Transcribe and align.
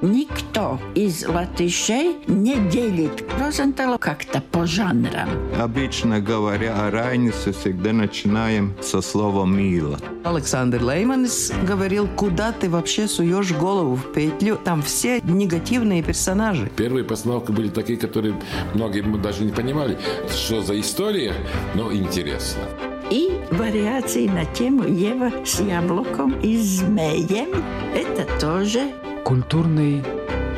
Никто 0.00 0.78
из 0.94 1.26
латышей 1.26 2.18
не 2.28 2.56
делит 2.68 3.24
Розентала 3.40 3.98
как-то 3.98 4.40
по 4.40 4.64
жанрам. 4.64 5.28
Обычно 5.58 6.20
говоря 6.20 6.86
о 6.86 6.90
Райнисе, 6.92 7.52
всегда 7.52 7.92
начинаем 7.92 8.74
со 8.80 9.00
слова 9.00 9.44
«мило». 9.44 9.98
Александр 10.22 10.82
Лейманс 10.82 11.52
говорил, 11.66 12.06
куда 12.14 12.52
ты 12.52 12.70
вообще 12.70 13.08
суешь 13.08 13.52
голову 13.52 13.96
в 13.96 14.12
петлю, 14.12 14.56
там 14.62 14.82
все 14.82 15.20
негативные 15.22 16.02
персонажи. 16.02 16.70
Первые 16.76 17.04
постановки 17.04 17.50
были 17.50 17.68
такие, 17.68 17.98
которые 17.98 18.40
многие 18.74 19.02
даже 19.20 19.42
не 19.42 19.52
понимали, 19.52 19.98
что 20.30 20.62
за 20.62 20.78
история, 20.78 21.34
но 21.74 21.92
интересно 21.92 22.62
и 23.10 23.40
вариации 23.50 24.26
на 24.26 24.44
тему 24.44 24.84
Ева 24.84 25.32
с 25.44 25.60
яблоком 25.60 26.38
и 26.40 26.58
змеем. 26.58 27.64
Это 27.94 28.26
тоже 28.38 28.92
культурный 29.28 30.02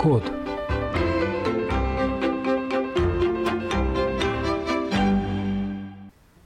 код. 0.00 0.22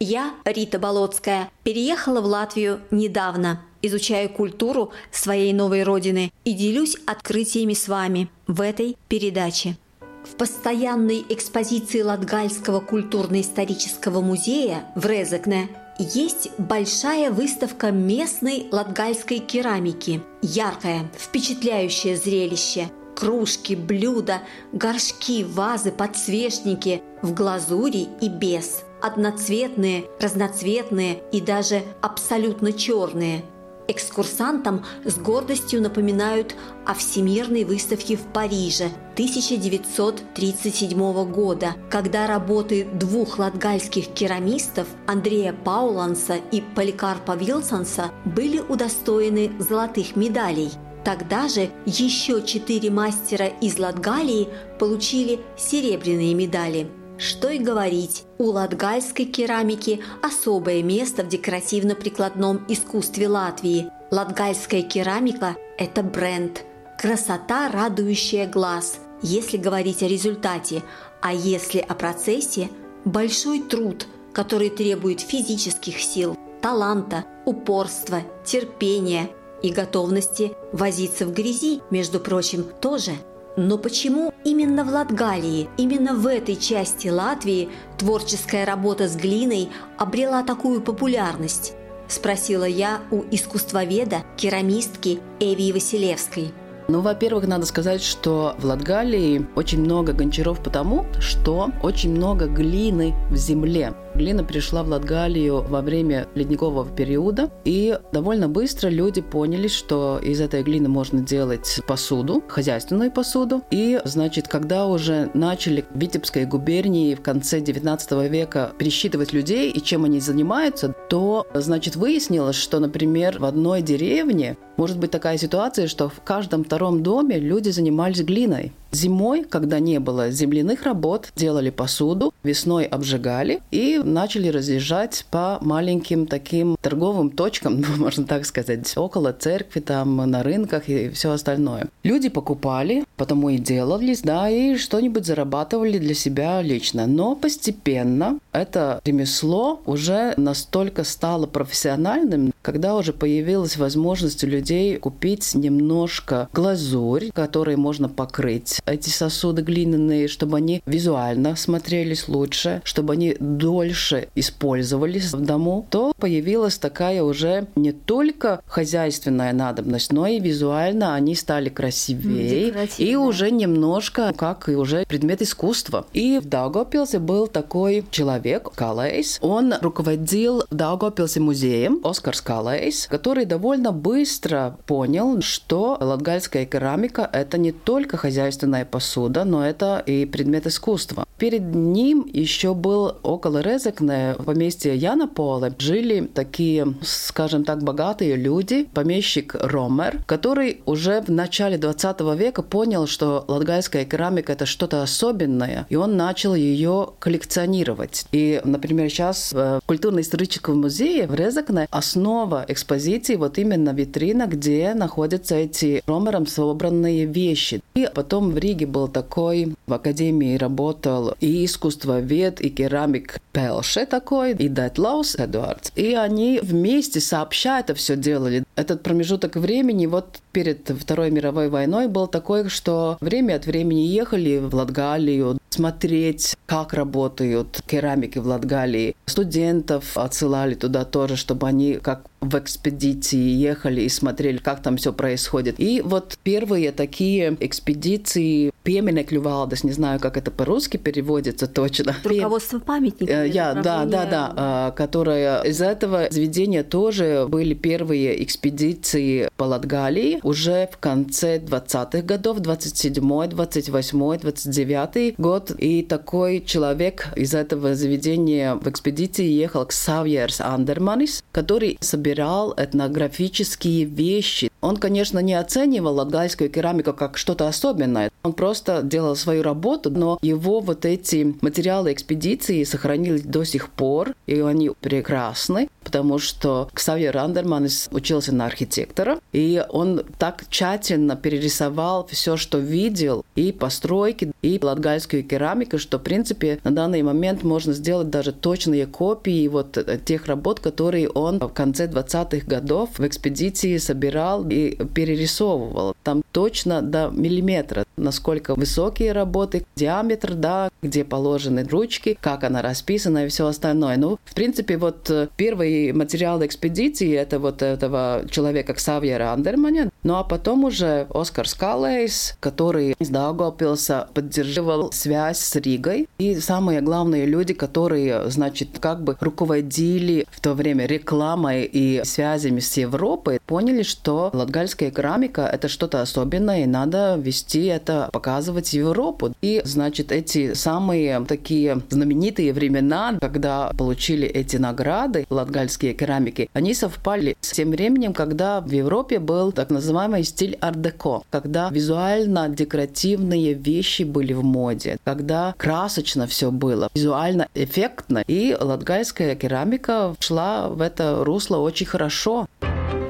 Я, 0.01 0.33
Рита 0.47 0.79
Болотская, 0.79 1.51
переехала 1.65 2.23
в 2.23 2.25
Латвию 2.25 2.81
недавно, 2.91 3.61
изучаю 3.83 4.31
культуру 4.31 4.91
своей 5.13 5.53
новой 5.53 5.83
родины 5.83 6.33
и 6.47 6.55
делюсь 6.55 6.97
открытиями 7.05 7.75
с 7.75 7.89
вами 7.89 8.31
в 8.47 8.63
этой 8.63 8.97
передаче. 9.09 9.77
В 10.25 10.35
постоянной 10.37 11.27
экспозиции 11.29 12.01
Латгальского 12.01 12.81
культурно-исторического 12.81 14.23
музея 14.23 14.87
в 14.95 15.05
Резекне 15.05 15.69
есть 15.99 16.51
большая 16.59 17.31
выставка 17.31 17.91
местной 17.91 18.67
латгальской 18.71 19.39
керамики. 19.39 20.23
Яркое, 20.43 21.11
впечатляющее 21.17 22.17
зрелище. 22.17 22.91
Кружки, 23.15 23.75
блюда, 23.75 24.41
горшки, 24.73 25.45
вазы, 25.45 25.93
подсвечники 25.93 27.03
в 27.23 27.33
глазури 27.33 28.09
и 28.21 28.29
без. 28.29 28.83
Одноцветные, 29.01 30.07
разноцветные 30.21 31.23
и 31.31 31.41
даже 31.41 31.83
абсолютно 32.01 32.73
черные– 32.73 33.45
Экскурсантам 33.87 34.83
с 35.05 35.19
гордостью 35.19 35.83
напоминают 35.83 36.57
о 36.87 36.95
Всемирной 36.95 37.65
выставке 37.65 38.17
в 38.17 38.23
Париже 38.33 38.87
1937 39.13 41.31
года, 41.31 41.75
когда 41.91 42.27
работы 42.27 42.85
двух 42.85 43.39
латгальских 43.39 44.09
керамистов 44.09 44.89
Андрея 45.07 45.53
Пауланса 45.53 46.37
и 46.51 46.63
Поликарпа 46.63 47.37
Вилсонса 47.37 48.11
были 48.25 48.59
удостоены 48.59 49.53
золотых 49.59 50.17
медалей. 50.17 50.71
Тогда 51.05 51.49
же 51.49 51.69
еще 51.85 52.43
четыре 52.43 52.91
мастера 52.91 53.47
из 53.47 53.79
Латгалии 53.79 54.49
получили 54.79 55.41
серебряные 55.59 56.33
медали– 56.33 56.87
что 57.19 57.49
и 57.51 57.59
говорить, 57.59 58.25
у 58.39 58.51
латгальской 58.51 59.25
керамики 59.25 60.03
особое 60.23 60.83
место 60.83 61.23
в 61.23 61.29
декоративно-прикладном 61.29 62.65
искусстве 62.69 63.29
Латвии. 63.29 63.91
Латгальская 64.11 64.83
керамика– 64.83 65.57
это 65.79 66.03
бренд. 66.03 66.65
Красота, 66.99 67.71
радующая 67.71 68.47
глаз, 68.47 68.99
если 69.23 69.57
говорить 69.57 70.03
о 70.03 70.09
результате, 70.09 70.83
а 71.21 71.33
если 71.33 71.79
о 71.79 71.95
процессе– 71.95 72.69
большой 73.05 73.61
труд, 73.61 74.07
который 74.33 74.71
требует 74.71 75.21
физических 75.21 76.01
сил, 76.01 76.37
таланта, 76.61 77.25
упорства, 77.45 78.23
терпения 78.45 79.29
и 79.63 79.71
готовности 79.71 80.53
возиться 80.73 81.27
в 81.27 81.33
грязи, 81.33 81.81
между 81.91 82.21
прочим, 82.21 82.65
тоже– 82.81 83.13
но 83.57 83.79
почему 83.79 84.33
именно 84.45 84.85
в 84.85 84.89
Латгалии, 84.89 85.69
именно 85.77 86.15
в 86.15 86.27
этой 86.27 86.57
части 86.57 87.09
Латвии 87.09 87.69
творческая 87.99 88.65
работа 88.65 89.09
с 89.09 89.17
глиной 89.17 89.69
обрела 89.97 90.43
такую 90.43 90.81
популярность? 90.81 91.75
Спросила 92.09 92.65
я 92.65 93.01
у 93.11 93.23
искусствоведа, 93.31 94.25
керамистки 94.37 95.21
Эвии 95.41 95.73
Василевской. 95.73 96.53
Ну, 96.89 97.01
во-первых, 97.01 97.47
надо 97.47 97.65
сказать, 97.65 98.03
что 98.03 98.57
в 98.59 98.67
Латгалии 98.67 99.47
очень 99.55 99.81
много 99.81 100.13
гончаров 100.13 100.63
потому, 100.63 101.07
что 101.19 101.71
очень 101.83 102.11
много 102.11 102.47
глины 102.47 103.15
в 103.31 103.37
земле. 103.37 103.95
Глина 104.15 104.45
пришла 104.45 104.85
в 104.85 104.89
Латгалию 104.89 105.63
во 105.63 105.81
время 105.81 106.29
ледникового 106.37 106.89
периода, 106.89 107.51
и 107.65 107.99
довольно 108.13 108.49
быстро 108.49 108.89
люди 108.89 109.21
поняли, 109.21 109.67
что 109.67 110.21
из 110.23 110.41
этой 110.41 110.63
глины 110.63 110.89
можно 110.89 111.21
делать 111.21 111.81
посуду, 111.89 112.43
хозяйственную 112.47 113.11
посуду. 113.11 113.63
И, 113.73 114.01
значит, 114.05 114.47
когда 114.47 114.87
уже 114.87 115.31
начали 115.35 115.85
в 115.93 115.99
Витебской 115.99 116.45
губернии 116.45 117.15
в 117.17 117.23
конце 117.23 117.61
19 117.61 118.31
века 118.31 118.73
пересчитывать 118.79 119.33
людей 119.33 119.71
и 119.73 119.83
чем 119.83 120.05
они 120.05 120.21
занимаются, 120.21 120.95
то, 121.11 121.47
значит, 121.53 121.97
выяснилось, 121.97 122.57
что, 122.57 122.79
например, 122.79 123.41
в 123.41 123.45
одной 123.45 123.83
деревне 123.83 124.57
может 124.77 124.99
быть 124.99 125.11
такая 125.11 125.39
ситуация, 125.39 125.87
что 125.87 126.09
в 126.09 126.21
каждом 126.23 126.65
втором 126.65 127.03
доме 127.03 127.39
люди 127.39 127.71
занимались 127.71 128.23
глиной. 128.23 128.73
Зимой, 128.95 129.45
когда 129.45 129.81
не 129.81 129.99
было 129.99 130.31
земляных 130.31 130.85
работ, 130.85 131.33
делали 131.35 131.71
посуду, 131.71 132.33
весной 132.45 132.85
обжигали 132.85 133.61
и 133.73 134.01
начали 134.03 134.49
разъезжать 134.49 135.27
по 135.33 135.59
маленьким 135.61 136.27
таким 136.27 136.77
торговым 136.81 137.31
точкам, 137.31 137.85
можно 137.99 138.25
так 138.25 138.47
сказать, 138.47 138.97
около 138.97 139.33
церкви, 139.33 139.81
там 139.81 140.17
на 140.17 140.45
рынках 140.45 140.89
и 140.89 141.11
все 141.11 141.33
остальное. 141.33 141.89
Люди 142.05 142.29
покупали, 142.29 143.05
потому 143.17 143.49
и 143.49 143.59
делались, 143.59 144.23
да, 144.23 144.49
и 144.49 144.77
что-нибудь 144.77 145.27
зарабатывали 145.27 145.99
для 145.99 146.15
себя 146.15 146.63
лично. 146.63 147.07
Но 147.09 147.35
постепенно 147.35 148.39
это 148.53 149.01
ремесло 149.05 149.83
уже 149.87 150.35
настолько 150.37 151.03
стало 151.03 151.47
профессиональным, 151.47 152.53
когда 152.63 152.95
уже 152.95 153.13
появилась 153.13 153.77
возможность 153.77 154.45
у 154.45 154.47
людей 154.47 154.97
купить 154.99 155.55
немножко 155.55 156.49
глазурь, 156.53 157.31
которой 157.33 157.75
можно 157.75 158.09
покрыть 158.09 158.81
эти 158.87 159.09
сосуды 159.09 159.63
глиняные, 159.63 160.29
чтобы 160.29 160.59
они 160.59 160.83
визуально 160.87 161.57
смотрелись 161.57 162.29
лучше, 162.29 162.83
чтобы 162.85 163.15
они 163.15 163.37
дольше 163.41 164.29
использовались 164.35 165.33
в 165.33 165.41
дому, 165.41 165.87
то 165.91 166.13
появилась 166.19 166.79
такая 166.79 167.23
уже 167.23 167.67
не 167.77 167.93
только 167.93 168.61
хозяйственная 168.67 169.53
надобность, 169.53 170.13
но 170.13 170.27
и 170.27 170.41
визуально 170.41 171.15
они 171.15 171.35
стали 171.35 171.69
красивее 171.69 172.89
и 172.99 173.17
уже 173.17 173.51
немножко 173.51 174.33
как 174.37 174.69
и 174.69 174.75
уже 174.75 175.05
предмет 175.07 175.43
искусства. 175.43 176.07
И 176.13 176.39
в 176.39 176.47
Даугавпилсе 176.47 177.19
был 177.19 177.47
такой 177.47 178.05
человек, 178.11 178.71
Калейс, 178.75 179.39
он 179.41 179.75
руководил 179.81 180.65
Даугавпилсе 180.71 181.41
музеем, 181.41 182.01
Оскар 182.05 182.35
Калейс, 182.43 183.07
который 183.09 183.45
довольно 183.45 183.93
быстро 183.93 184.77
понял, 184.87 185.41
что 185.41 185.97
латгальская 186.01 186.67
керамика– 186.67 187.29
это 187.33 187.59
не 187.59 187.73
только 187.73 188.17
хозяйственная 188.17 188.64
деревянная 188.65 188.85
посуда, 188.85 189.45
но 189.45 189.67
это 189.67 190.03
и 190.07 190.25
предмет 190.25 190.67
искусства. 190.67 191.27
Перед 191.39 191.75
ним 191.75 192.29
еще 192.33 192.75
был 192.75 193.17
около 193.23 193.61
Резекне, 193.61 194.35
в 194.39 194.45
поместье 194.45 194.97
Яна 194.97 195.29
Поле, 195.29 195.73
жили 195.79 196.31
такие, 196.33 196.95
скажем 197.03 197.65
так, 197.65 197.83
богатые 197.83 198.37
люди, 198.37 198.85
помещик 198.95 199.57
Ромер, 199.61 200.23
который 200.27 200.81
уже 200.87 201.21
в 201.21 201.29
начале 201.29 201.77
20 201.77 202.21
века 202.37 202.63
понял, 202.63 203.07
что 203.07 203.45
латгальская 203.49 204.05
керамика– 204.05 204.53
это 204.55 204.67
что-то 204.67 205.03
особенное, 205.03 205.87
и 205.91 205.97
он 205.97 206.17
начал 206.17 206.55
ее 206.55 207.11
коллекционировать. 207.19 208.27
И, 208.33 208.61
например, 208.65 209.11
сейчас 209.11 209.53
в 209.53 209.81
культурно-историческом 209.87 210.81
музее 210.81 211.27
в 211.27 211.35
Резекне 211.35 211.87
основа 211.91 212.65
экспозиции 212.69 213.35
вот 213.35 213.59
именно 213.59 213.91
витрина, 213.91 214.47
где 214.47 214.95
находятся 214.95 215.57
эти 215.57 216.03
Ромером 216.07 216.47
собранные 216.47 217.27
вещи. 217.27 217.81
И 217.95 218.09
потом 218.15 218.54
в 218.55 218.59
Риге 218.59 218.87
был 218.87 219.09
такой, 219.09 219.75
в 219.87 219.93
академии 219.93 220.57
работал 220.57 221.35
и 221.41 221.65
искусствовед, 221.65 222.61
и 222.61 222.71
керамик 222.71 223.39
Пелше 223.53 224.07
такой, 224.07 224.53
и 224.53 224.69
Детлаус 224.69 225.37
Эдуардс. 225.37 225.91
И 225.95 226.15
они 226.15 226.61
вместе 226.63 227.21
сообща 227.21 227.81
это 227.81 227.95
все 227.95 228.17
делали. 228.17 228.65
Этот 228.77 229.03
промежуток 229.03 229.57
времени 229.57 230.07
вот 230.07 230.41
перед 230.53 230.89
Второй 230.89 231.31
мировой 231.31 231.69
войной 231.69 232.09
был 232.09 232.27
такой, 232.27 232.69
что 232.69 233.19
время 233.21 233.57
от 233.57 233.67
времени 233.67 234.01
ехали 234.01 234.59
в 234.59 234.75
Латгалию, 234.75 235.59
смотреть, 235.71 236.57
как 236.67 236.93
работают 236.95 237.83
керамики 237.87 238.39
в 238.39 238.47
Латгалии. 238.47 239.17
Студентов 239.27 240.17
отсылали 240.17 240.75
туда 240.75 241.05
тоже, 241.05 241.37
чтобы 241.37 241.67
они 241.67 241.95
как 241.95 242.25
в 242.45 242.59
экспедиции 242.59 243.39
ехали 243.39 244.03
и 244.03 244.09
смотрели, 244.09 244.59
как 244.59 244.83
там 244.83 244.97
все 244.97 245.13
происходит. 245.13 245.77
И 245.79 246.03
вот 246.05 246.39
первые 246.43 246.93
такие 246.93 247.57
экспедиции 247.61 248.71
Пеменек 248.83 249.33
Лювалдес, 249.33 249.83
не 249.83 249.93
знаю, 249.93 250.21
как 250.21 250.37
это 250.37 250.51
по-русски 250.51 250.99
переводится 250.99 251.67
точно. 251.67 252.15
Руководство 252.23 252.79
памятника. 252.79 253.33
Э, 253.33 253.49
Я, 253.49 253.75
да, 253.75 254.05
да, 254.05 254.27
да, 254.27 254.53
а, 254.57 254.91
которая 254.91 255.63
из 255.63 255.81
этого 255.81 256.29
заведения 256.31 256.83
тоже 256.83 257.47
были 257.49 257.73
первые 257.73 258.43
экспедиции 258.45 259.49
по 259.57 259.65
Латгалии 259.65 260.41
уже 260.43 260.89
в 260.93 260.99
конце 260.99 261.59
20-х 261.59 262.23
годов, 262.23 262.59
27-й, 262.59 263.49
28-й, 263.49 264.39
29-й 264.39 265.35
год. 265.39 265.71
И 265.79 266.03
такой 266.03 266.61
человек 266.61 267.29
из 267.37 267.55
этого 267.55 267.95
заведения 267.95 268.75
в 268.75 268.87
экспедиции 268.89 269.47
ехал 269.47 269.87
к 269.87 269.93
Савьерс 269.93 270.61
Андерманис, 270.61 271.43
который 271.53 271.97
собирал 272.01 272.34
этнографические 272.77 274.05
вещи. 274.05 274.71
Он, 274.85 274.99
конечно, 274.99 275.39
не 275.39 275.55
оценивал 275.55 276.17
латгальскую 276.17 276.69
керамику 276.69 277.15
как 277.15 277.39
что-то 277.39 277.67
особенное. 277.67 278.31
Он 278.43 278.53
просто 278.53 279.01
делал 279.03 279.35
свою 279.35 279.63
работу, 279.63 280.11
но 280.11 280.39
его 280.43 280.81
вот 280.81 281.07
эти 281.07 281.57
материалы 281.63 282.13
экспедиции 282.13 282.85
сохранились 282.85 283.45
до 283.45 283.65
сих 283.65 283.89
пор, 283.89 284.35
и 284.47 284.61
они 284.61 284.91
прекрасны, 285.01 285.89
потому 286.05 286.39
что 286.39 286.91
Ксавьер 286.93 287.35
Андерманис 287.39 288.11
учился 288.13 288.55
на 288.55 288.67
архитектора, 288.67 289.39
и 289.55 289.83
он 289.89 290.23
так 290.39 290.65
тщательно 290.69 291.35
перерисовал 291.35 292.27
все, 292.31 292.59
что 292.59 292.77
видел, 292.77 293.47
и 293.55 293.73
постройки, 293.73 294.53
и 294.61 294.79
латгальскую 294.83 295.45
керамику, 295.45 295.97
что, 295.97 296.19
в 296.19 296.23
принципе, 296.23 296.79
на 296.85 296.91
данный 296.91 297.23
момент 297.23 297.63
можно 297.63 297.95
сделать 297.95 298.29
даже 298.29 298.53
точные 298.53 299.07
копии 299.07 299.67
вот 299.67 299.97
тех 300.27 300.45
работ, 300.45 300.81
которые 300.81 301.31
он 301.31 301.59
в 301.59 301.69
конце 301.69 302.07
20-х 302.07 302.67
годов 302.67 303.19
в 303.19 303.27
экспедиции 303.27 303.97
собирал 303.97 304.69
и 304.75 305.05
перерисовывал. 305.15 306.17
Там 306.23 306.43
точно 306.53 307.03
до 307.03 307.31
миллиметра, 307.31 308.05
насколько 308.17 308.75
высокие 308.75 309.33
работы, 309.33 309.87
диаметр, 309.97 310.55
да, 310.55 310.91
где 311.03 311.25
положены 311.25 311.85
ручки, 311.85 312.37
как 312.41 312.65
она 312.65 312.83
расписана 312.83 313.45
и 313.45 313.49
все 313.49 313.67
остальное. 313.67 314.17
Ну, 314.17 314.39
в 314.45 314.55
принципе, 314.55 314.97
вот 314.97 315.31
э, 315.31 315.49
первый 315.57 316.13
материал 316.13 316.65
экспедиции 316.65 317.33
это 317.33 317.59
вот 317.59 317.83
этого 317.83 318.45
человека 318.51 318.95
Ксавьера 318.95 319.53
Андерманя, 319.53 320.11
ну 320.23 320.37
а 320.37 320.45
потом 320.45 320.85
уже 320.85 321.27
Оскар 321.33 321.69
Скалейс, 321.69 322.57
который 322.61 323.15
из 323.19 323.29
Даугавпилса 323.29 324.29
поддерживал 324.35 325.13
связь 325.13 325.59
с 325.59 325.77
Ригой. 325.77 326.29
И 326.39 326.57
самые 326.57 327.01
главные 327.01 327.47
люди, 327.47 327.75
которые, 327.75 328.51
значит, 328.51 328.99
как 329.01 329.23
бы 329.23 329.37
руководили 329.41 330.47
в 330.51 330.61
то 330.61 330.75
время 330.75 331.07
рекламой 331.07 331.85
и 331.85 332.23
связями 332.25 332.81
с 332.81 332.97
Европой, 332.97 333.61
поняли, 333.67 334.03
что 334.03 334.51
латгальская 334.65 335.11
керамика– 335.11 335.63
это 335.73 335.89
что-то 335.89 336.23
особенное, 336.23 336.85
и 336.85 336.87
надо 336.87 337.37
вести 337.41 337.85
это, 337.85 338.31
показывать 338.33 338.95
Европу. 338.95 339.55
И, 339.61 339.83
значит, 339.85 340.33
эти 340.33 340.75
самые 340.75 341.45
такие 341.47 342.01
знаменитые 342.09 342.73
времена, 342.73 343.37
когда 343.41 343.91
получили 343.97 344.49
эти 344.49 344.77
награды 344.77 345.47
латгальские 345.51 346.15
керамики, 346.15 346.71
они 346.73 346.95
совпали 346.95 347.57
с 347.61 347.73
тем 347.73 347.91
временем, 347.91 348.33
когда 348.33 348.81
в 348.81 348.91
Европе 348.91 349.39
был 349.39 349.73
так 349.73 349.91
называемый 349.91 350.45
стиль 350.45 350.79
ар-деко, 350.81 351.43
когда 351.51 351.91
визуально-декоративные 351.91 353.75
вещи 353.75 354.23
были 354.23 354.55
в 354.55 354.65
моде, 354.65 355.19
когда 355.25 355.75
красочно 355.77 356.47
все 356.47 356.71
было, 356.71 357.11
визуально 357.15 357.69
эффектно, 357.75 358.43
и 358.47 358.75
латгальская 358.81 359.55
керамика 359.57 360.35
шла 360.41 360.89
в 360.89 361.01
это 361.03 361.45
русло 361.45 361.77
очень 361.77 362.07
хорошо. 362.07 362.67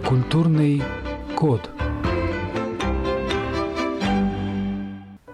Культурный 0.06 0.82
код. 1.34 1.70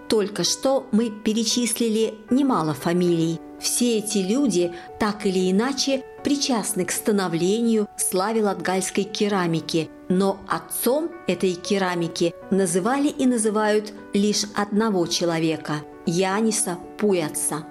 Только 0.08 0.44
что 0.44 0.86
мы 0.92 1.10
перечислили 1.10 2.14
немало 2.30 2.74
фамилий. 2.74 3.38
Все 3.60 3.98
эти 3.98 4.18
люди 4.18 4.72
так 4.98 5.26
или 5.26 5.50
иначе 5.50 6.02
причастны 6.24 6.84
к 6.84 6.90
становлению 6.90 7.88
славе 7.96 8.42
латгальской 8.42 9.04
керамики, 9.04 9.90
но 10.08 10.38
отцом 10.48 11.10
этой 11.28 11.52
керамики 11.52 12.34
называли 12.50 13.08
и 13.08 13.26
называют 13.26 13.92
лишь 14.14 14.44
одного 14.56 15.06
человека– 15.06 15.74
Яниса 16.06 16.78
Пуяца. 16.98 17.64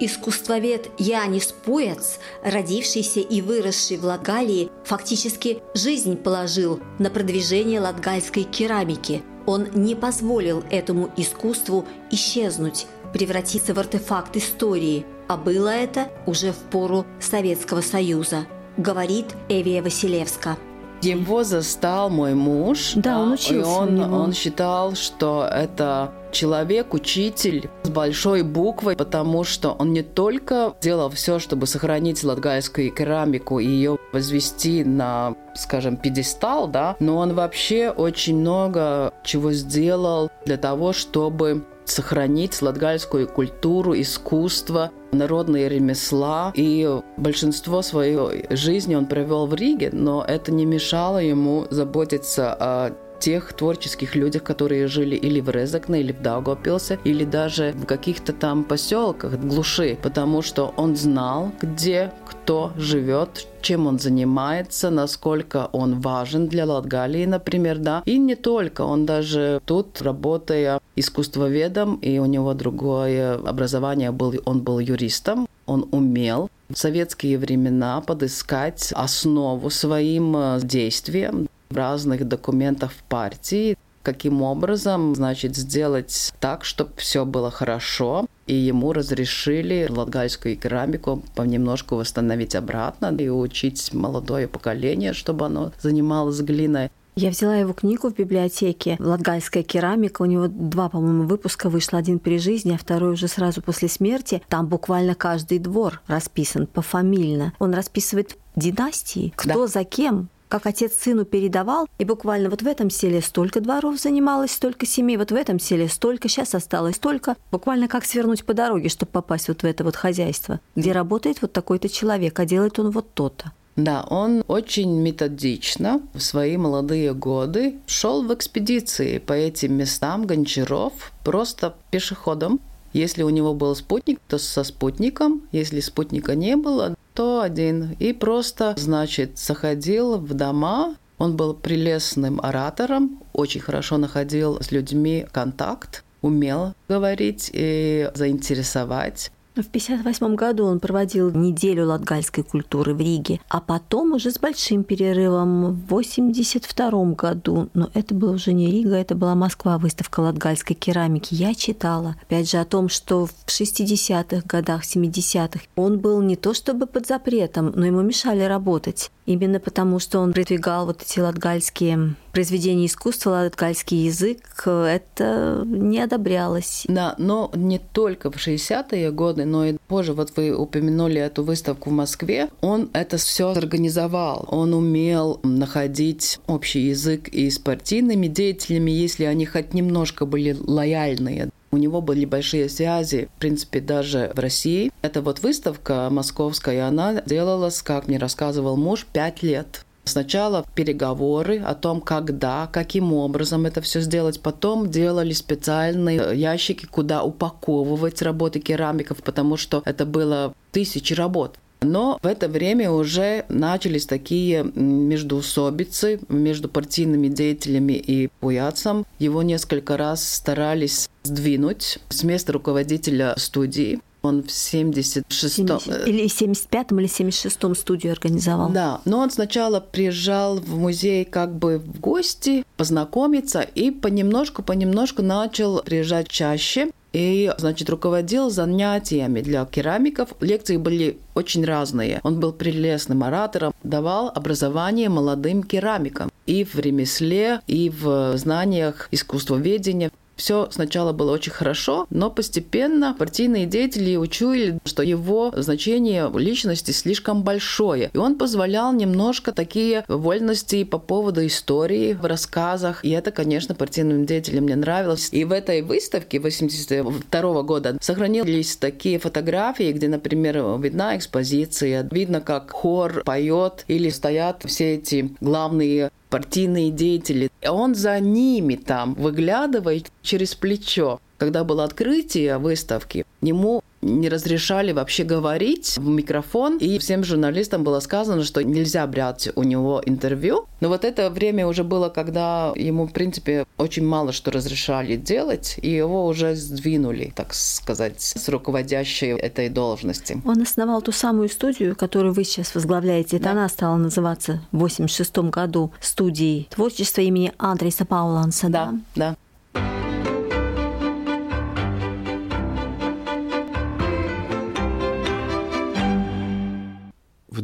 Искусствовед 0.00 0.90
Янис 0.98 1.54
Пуяц, 1.64 2.18
родившийся 2.42 3.20
и 3.20 3.40
выросший 3.40 3.98
в 3.98 4.04
Латгалии, 4.04 4.70
фактически 4.84 5.62
жизнь 5.74 6.16
положил 6.16 6.80
на 6.98 7.10
продвижение 7.10 7.80
латгальской 7.80 8.44
керамики. 8.44 9.22
Он 9.46 9.68
не 9.74 9.94
позволил 9.94 10.64
этому 10.70 11.10
искусству 11.16 11.86
исчезнуть, 12.10 12.86
превратиться 13.12 13.74
в 13.74 13.78
артефакт 13.78 14.36
истории, 14.36 15.04
а 15.28 15.36
было 15.36 15.68
это 15.68 16.10
уже 16.26 16.52
в 16.52 16.58
пору 16.70 17.06
Советского 17.20 17.80
Союза, 17.80 18.46
говорит 18.76 19.26
Эвия 19.48 19.82
Василевска. 19.82 20.58
Его 21.02 21.42
застал 21.42 22.10
мой 22.10 22.34
муж. 22.34 22.92
Да, 22.96 23.18
он 23.18 23.30
и 23.30 23.34
учился 23.34 23.70
у 23.70 23.82
он, 23.82 24.00
он 24.00 24.32
считал, 24.32 24.94
что 24.94 25.48
это 25.50 26.12
человек, 26.30 26.94
учитель 26.94 27.68
с 27.82 27.88
большой 27.90 28.42
буквой, 28.42 28.96
потому 28.96 29.44
что 29.44 29.72
он 29.72 29.92
не 29.92 30.02
только 30.02 30.74
делал 30.80 31.10
все, 31.10 31.38
чтобы 31.38 31.66
сохранить 31.66 32.24
латгальскую 32.24 32.90
керамику 32.92 33.58
и 33.58 33.66
ее 33.66 33.98
возвести 34.12 34.84
на, 34.84 35.34
скажем, 35.54 35.96
пьедестал, 35.96 36.68
да, 36.68 36.96
но 37.00 37.18
он 37.18 37.34
вообще 37.34 37.90
очень 37.90 38.38
много 38.38 39.12
чего 39.22 39.52
сделал 39.52 40.30
для 40.46 40.56
того, 40.56 40.92
чтобы 40.92 41.64
сохранить 41.84 42.62
латгальскую 42.62 43.28
культуру, 43.28 43.94
искусство, 43.94 44.90
народные 45.12 45.68
ремесла. 45.68 46.52
И 46.54 46.88
большинство 47.16 47.82
своей 47.82 48.46
жизни 48.50 48.94
он 48.94 49.06
провел 49.06 49.46
в 49.46 49.54
Риге, 49.54 49.90
но 49.92 50.24
это 50.26 50.52
не 50.52 50.66
мешало 50.66 51.18
ему 51.18 51.66
заботиться 51.70 52.52
о 52.52 52.90
тех 53.22 53.52
творческих 53.52 54.16
людях, 54.16 54.42
которые 54.42 54.88
жили 54.88 55.14
или 55.14 55.40
в 55.40 55.48
Резакне, 55.48 56.00
или 56.00 56.12
в 56.12 56.20
Даугавпилсе, 56.20 56.98
или 57.04 57.24
даже 57.24 57.72
в 57.72 57.86
каких-то 57.86 58.32
там 58.32 58.64
поселках, 58.64 59.38
глуши, 59.38 59.96
потому 60.02 60.42
что 60.42 60.74
он 60.76 60.96
знал, 60.96 61.52
где 61.62 62.10
кто 62.28 62.72
живет, 62.76 63.46
чем 63.60 63.86
он 63.86 64.00
занимается, 64.00 64.90
насколько 64.90 65.68
он 65.72 66.00
важен 66.00 66.48
для 66.48 66.66
Латгалии, 66.66 67.24
например, 67.26 67.78
да. 67.78 68.02
И 68.06 68.18
не 68.18 68.34
только, 68.34 68.82
он 68.82 69.06
даже 69.06 69.60
тут, 69.66 70.02
работая 70.02 70.80
искусствоведом, 70.96 71.96
и 72.02 72.18
у 72.18 72.26
него 72.26 72.54
другое 72.54 73.34
образование 73.34 74.10
был, 74.10 74.34
он 74.44 74.62
был 74.62 74.80
юристом, 74.80 75.46
он 75.66 75.88
умел 75.92 76.50
в 76.68 76.76
советские 76.76 77.38
времена 77.38 78.00
подыскать 78.00 78.92
основу 78.96 79.70
своим 79.70 80.36
э, 80.36 80.60
действиям 80.62 81.48
разных 81.76 82.26
документах 82.26 82.92
в 82.92 83.02
партии, 83.04 83.76
каким 84.02 84.42
образом, 84.42 85.14
значит, 85.14 85.56
сделать 85.56 86.32
так, 86.40 86.64
чтобы 86.64 86.92
все 86.96 87.24
было 87.24 87.50
хорошо, 87.50 88.26
и 88.46 88.54
ему 88.54 88.92
разрешили 88.92 89.86
латгальскую 89.88 90.56
керамику 90.56 91.22
понемножку 91.34 91.96
восстановить 91.96 92.54
обратно 92.54 93.14
и 93.18 93.28
учить 93.28 93.94
молодое 93.94 94.48
поколение, 94.48 95.12
чтобы 95.12 95.46
оно 95.46 95.72
занималось 95.80 96.40
глиной. 96.40 96.90
Я 97.14 97.28
взяла 97.28 97.56
его 97.56 97.74
книгу 97.74 98.08
в 98.08 98.14
библиотеке 98.14 98.96
«Латгальская 98.98 99.62
керамика». 99.62 100.22
У 100.22 100.24
него 100.24 100.48
два, 100.48 100.88
по-моему, 100.88 101.24
выпуска 101.24 101.68
вышло. 101.68 101.98
Один 101.98 102.18
при 102.18 102.38
жизни, 102.38 102.72
а 102.72 102.78
второй 102.78 103.12
уже 103.12 103.28
сразу 103.28 103.60
после 103.60 103.88
смерти. 103.88 104.40
Там 104.48 104.66
буквально 104.66 105.14
каждый 105.14 105.58
двор 105.58 106.00
расписан 106.06 106.66
пофамильно. 106.66 107.52
Он 107.58 107.74
расписывает 107.74 108.38
династии, 108.56 109.32
кто 109.36 109.60
Да. 109.60 109.66
за 109.66 109.84
кем, 109.84 110.30
как 110.52 110.66
отец 110.66 110.92
сыну 110.92 111.24
передавал, 111.24 111.88
и 111.98 112.04
буквально 112.04 112.50
вот 112.50 112.60
в 112.60 112.66
этом 112.66 112.90
селе 112.90 113.22
столько 113.22 113.62
дворов 113.62 113.98
занималось, 113.98 114.50
столько 114.50 114.84
семей, 114.84 115.16
вот 115.16 115.32
в 115.32 115.34
этом 115.34 115.58
селе 115.58 115.88
столько, 115.88 116.28
сейчас 116.28 116.54
осталось 116.54 116.96
столько. 116.96 117.36
Буквально 117.50 117.88
как 117.88 118.04
свернуть 118.04 118.44
по 118.44 118.52
дороге, 118.52 118.90
чтобы 118.90 119.12
попасть 119.12 119.48
вот 119.48 119.62
в 119.62 119.64
это 119.64 119.82
вот 119.82 119.96
хозяйство, 119.96 120.60
где 120.76 120.92
работает 120.92 121.40
вот 121.40 121.54
такой-то 121.54 121.88
человек, 121.88 122.38
а 122.38 122.44
делает 122.44 122.78
он 122.78 122.90
вот 122.90 123.14
то-то. 123.14 123.52
Да, 123.76 124.04
он 124.10 124.44
очень 124.46 124.92
методично 125.00 126.02
в 126.12 126.20
свои 126.20 126.58
молодые 126.58 127.14
годы 127.14 127.76
шел 127.86 128.22
в 128.22 128.34
экспедиции 128.34 129.16
по 129.16 129.32
этим 129.32 129.72
местам 129.72 130.26
Гончаров 130.26 131.12
просто 131.24 131.76
пешеходом. 131.90 132.60
Если 132.92 133.22
у 133.22 133.30
него 133.30 133.54
был 133.54 133.74
спутник, 133.74 134.20
то 134.28 134.36
со 134.36 134.64
спутником. 134.64 135.48
Если 135.50 135.80
спутника 135.80 136.34
не 136.34 136.56
было, 136.56 136.94
то 137.14 137.40
один. 137.40 137.96
И 137.98 138.12
просто, 138.12 138.74
значит, 138.76 139.38
заходил 139.38 140.18
в 140.18 140.34
дома. 140.34 140.96
Он 141.18 141.36
был 141.36 141.54
прелестным 141.54 142.40
оратором, 142.40 143.22
очень 143.32 143.60
хорошо 143.60 143.96
находил 143.96 144.60
с 144.60 144.72
людьми 144.72 145.26
контакт. 145.30 146.04
умел 146.20 146.74
говорить 146.88 147.50
и 147.52 148.10
заинтересовать. 148.14 149.30
В 149.54 149.68
1958 149.68 150.34
году 150.34 150.64
он 150.64 150.80
проводил 150.80 151.30
неделю 151.30 151.86
латгальской 151.86 152.42
культуры 152.42 152.94
в 152.94 153.00
Риге, 153.00 153.38
а 153.50 153.60
потом 153.60 154.14
уже 154.14 154.30
с 154.30 154.38
большим 154.38 154.82
перерывом 154.82 155.74
в 155.74 155.92
1982 155.92 157.12
году, 157.12 157.68
но 157.74 157.90
это 157.92 158.14
было 158.14 158.32
уже 158.32 158.54
не 158.54 158.70
Рига, 158.70 158.94
это 158.94 159.14
была 159.14 159.34
Москва, 159.34 159.76
выставка 159.76 160.20
латгальской 160.20 160.74
керамики. 160.74 161.34
Я 161.34 161.54
читала, 161.54 162.16
опять 162.22 162.50
же, 162.50 162.56
о 162.56 162.64
том, 162.64 162.88
что 162.88 163.26
в 163.26 163.34
60-х 163.46 164.42
годах, 164.46 164.84
70-х 164.84 165.60
он 165.76 165.98
был 165.98 166.22
не 166.22 166.36
то 166.36 166.54
чтобы 166.54 166.86
под 166.86 167.06
запретом, 167.06 167.72
но 167.76 167.84
ему 167.84 168.00
мешали 168.00 168.44
работать. 168.44 169.10
Именно 169.24 169.60
потому, 169.60 170.00
что 170.00 170.18
он 170.18 170.32
продвигал 170.32 170.86
вот 170.86 171.02
эти 171.02 171.20
латгальские 171.20 172.16
произведения 172.32 172.86
искусства, 172.86 173.30
латгальский 173.30 174.06
язык, 174.06 174.66
это 174.66 175.62
не 175.64 176.00
одобрялось. 176.00 176.86
Да, 176.88 177.14
но 177.18 177.50
не 177.54 177.78
только 177.78 178.32
в 178.32 178.36
60-е 178.36 179.12
годы, 179.12 179.41
но 179.44 179.66
и 179.66 179.76
позже, 179.88 180.12
вот 180.12 180.32
вы 180.36 180.54
упомянули 180.56 181.20
эту 181.20 181.42
выставку 181.42 181.90
в 181.90 181.92
Москве, 181.92 182.48
он 182.60 182.90
это 182.92 183.16
все 183.16 183.50
организовал. 183.50 184.46
Он 184.50 184.74
умел 184.74 185.40
находить 185.42 186.38
общий 186.46 186.88
язык 186.88 187.28
и 187.28 187.50
с 187.50 187.58
партийными 187.58 188.26
деятелями, 188.26 188.90
если 188.90 189.24
они 189.24 189.46
хоть 189.46 189.74
немножко 189.74 190.26
были 190.26 190.56
лояльные. 190.58 191.50
У 191.70 191.78
него 191.78 192.02
были 192.02 192.26
большие 192.26 192.68
связи, 192.68 193.30
в 193.36 193.40
принципе, 193.40 193.80
даже 193.80 194.30
в 194.34 194.38
России. 194.38 194.92
Эта 195.00 195.22
вот 195.22 195.40
выставка 195.40 196.08
московская, 196.10 196.86
она 196.86 197.22
делалась, 197.22 197.80
как 197.80 198.08
мне 198.08 198.18
рассказывал 198.18 198.76
муж, 198.76 199.06
пять 199.10 199.42
лет. 199.42 199.86
Сначала 200.04 200.66
переговоры 200.74 201.60
о 201.60 201.74
том, 201.74 202.00
когда, 202.00 202.66
каким 202.66 203.12
образом 203.12 203.66
это 203.66 203.80
все 203.80 204.00
сделать. 204.00 204.40
Потом 204.40 204.90
делали 204.90 205.32
специальные 205.32 206.36
ящики, 206.38 206.86
куда 206.86 207.22
упаковывать 207.22 208.20
работы 208.22 208.60
керамиков, 208.60 209.22
потому 209.22 209.56
что 209.56 209.82
это 209.84 210.04
было 210.04 210.54
тысячи 210.72 211.14
работ. 211.14 211.58
Но 211.82 212.18
в 212.22 212.26
это 212.26 212.48
время 212.48 212.90
уже 212.90 213.44
начались 213.48 214.06
такие 214.06 214.64
междуусобицы 214.74 216.20
между 216.28 216.68
партийными 216.68 217.28
деятелями 217.28 217.94
и 217.94 218.28
Пуяцем. 218.40 219.04
Его 219.18 219.42
несколько 219.42 219.96
раз 219.96 220.26
старались 220.26 221.10
сдвинуть 221.24 221.98
с 222.08 222.22
места 222.22 222.52
руководителя 222.52 223.34
студии. 223.36 224.00
Он 224.22 224.42
в 224.42 224.46
76-м... 224.46 226.06
Или 226.06 226.26
75-м, 226.26 227.00
или 227.00 227.08
76-м 227.08 227.74
студию 227.74 228.12
организовал. 228.12 228.70
Да, 228.70 229.00
но 229.04 229.18
он 229.18 229.30
сначала 229.30 229.80
приезжал 229.80 230.58
в 230.58 230.78
музей 230.78 231.24
как 231.24 231.54
бы 231.54 231.78
в 231.78 232.00
гости, 232.00 232.64
познакомиться, 232.76 233.60
и 233.62 233.90
понемножку-понемножку 233.90 235.22
начал 235.22 235.82
приезжать 235.82 236.28
чаще 236.28 236.90
и, 237.12 237.52
значит, 237.58 237.90
руководил 237.90 238.50
занятиями 238.50 239.40
для 239.40 239.64
керамиков. 239.64 240.30
Лекции 240.40 240.76
были 240.76 241.18
очень 241.34 241.64
разные. 241.64 242.20
Он 242.22 242.40
был 242.40 242.52
прелестным 242.52 243.22
оратором, 243.22 243.74
давал 243.82 244.30
образование 244.34 245.08
молодым 245.08 245.62
керамикам 245.62 246.30
и 246.46 246.64
в 246.64 246.76
ремесле, 246.76 247.60
и 247.66 247.90
в 247.90 248.36
знаниях 248.36 249.08
искусствоведения. 249.10 250.10
Все 250.36 250.68
сначала 250.70 251.12
было 251.12 251.32
очень 251.32 251.52
хорошо, 251.52 252.06
но 252.10 252.30
постепенно 252.30 253.14
партийные 253.18 253.66
деятели 253.66 254.16
учуяли, 254.16 254.78
что 254.84 255.02
его 255.02 255.52
значение 255.56 256.30
личности 256.34 256.90
слишком 256.90 257.42
большое. 257.42 258.10
И 258.12 258.18
он 258.18 258.36
позволял 258.36 258.92
немножко 258.92 259.52
такие 259.52 260.04
вольности 260.08 260.84
по 260.84 260.98
поводу 260.98 261.46
истории 261.46 262.14
в 262.14 262.24
рассказах. 262.24 263.04
И 263.04 263.10
это, 263.10 263.30
конечно, 263.30 263.74
партийным 263.74 264.26
деятелям 264.26 264.66
не 264.66 264.74
нравилось. 264.74 265.28
И 265.32 265.44
в 265.44 265.52
этой 265.52 265.82
выставке 265.82 266.38
82 266.40 267.62
года 267.62 267.98
сохранились 268.00 268.76
такие 268.76 269.18
фотографии, 269.18 269.92
где, 269.92 270.08
например, 270.08 270.58
видна 270.80 271.16
экспозиция, 271.16 272.08
видно, 272.10 272.40
как 272.40 272.70
хор 272.70 273.22
поет 273.24 273.84
или 273.88 274.08
стоят 274.10 274.62
все 274.64 274.94
эти 274.94 275.34
главные 275.40 276.10
партийные 276.32 276.90
деятели. 276.90 277.50
Он 277.62 277.94
за 277.94 278.18
ними 278.18 278.76
там 278.76 279.12
выглядывает 279.14 280.10
через 280.22 280.54
плечо. 280.54 281.20
Когда 281.36 281.62
было 281.62 281.84
открытие 281.84 282.56
выставки, 282.56 283.26
ему 283.42 283.82
не 284.02 284.28
разрешали 284.28 284.92
вообще 284.92 285.24
говорить 285.24 285.96
в 285.96 286.06
микрофон, 286.06 286.78
и 286.78 286.98
всем 286.98 287.24
журналистам 287.24 287.84
было 287.84 288.00
сказано, 288.00 288.42
что 288.42 288.62
нельзя 288.62 289.06
брать 289.06 289.48
у 289.54 289.62
него 289.62 290.02
интервью. 290.04 290.66
Но 290.80 290.88
вот 290.88 291.04
это 291.04 291.30
время 291.30 291.66
уже 291.66 291.84
было, 291.84 292.08
когда 292.08 292.72
ему, 292.74 293.06
в 293.06 293.12
принципе, 293.12 293.64
очень 293.78 294.04
мало 294.04 294.32
что 294.32 294.50
разрешали 294.50 295.16
делать, 295.16 295.78
и 295.80 295.90
его 295.90 296.26
уже 296.26 296.54
сдвинули, 296.56 297.32
так 297.34 297.54
сказать, 297.54 298.20
с 298.20 298.48
руководящей 298.48 299.30
этой 299.30 299.68
должности. 299.68 300.42
Он 300.44 300.60
основал 300.62 301.00
ту 301.02 301.12
самую 301.12 301.48
студию, 301.48 301.94
которую 301.96 302.34
вы 302.34 302.44
сейчас 302.44 302.74
возглавляете. 302.74 303.36
Это 303.36 303.46
да. 303.46 303.52
она 303.52 303.68
стала 303.68 303.96
называться 303.96 304.60
в 304.72 304.78
86 304.78 305.38
году 305.50 305.92
студией 306.00 306.68
творчества 306.70 307.20
имени 307.20 307.52
Андреса 307.58 308.04
Пауланса. 308.04 308.68
Да, 308.68 308.94
да. 309.14 309.36
да. 309.74 310.11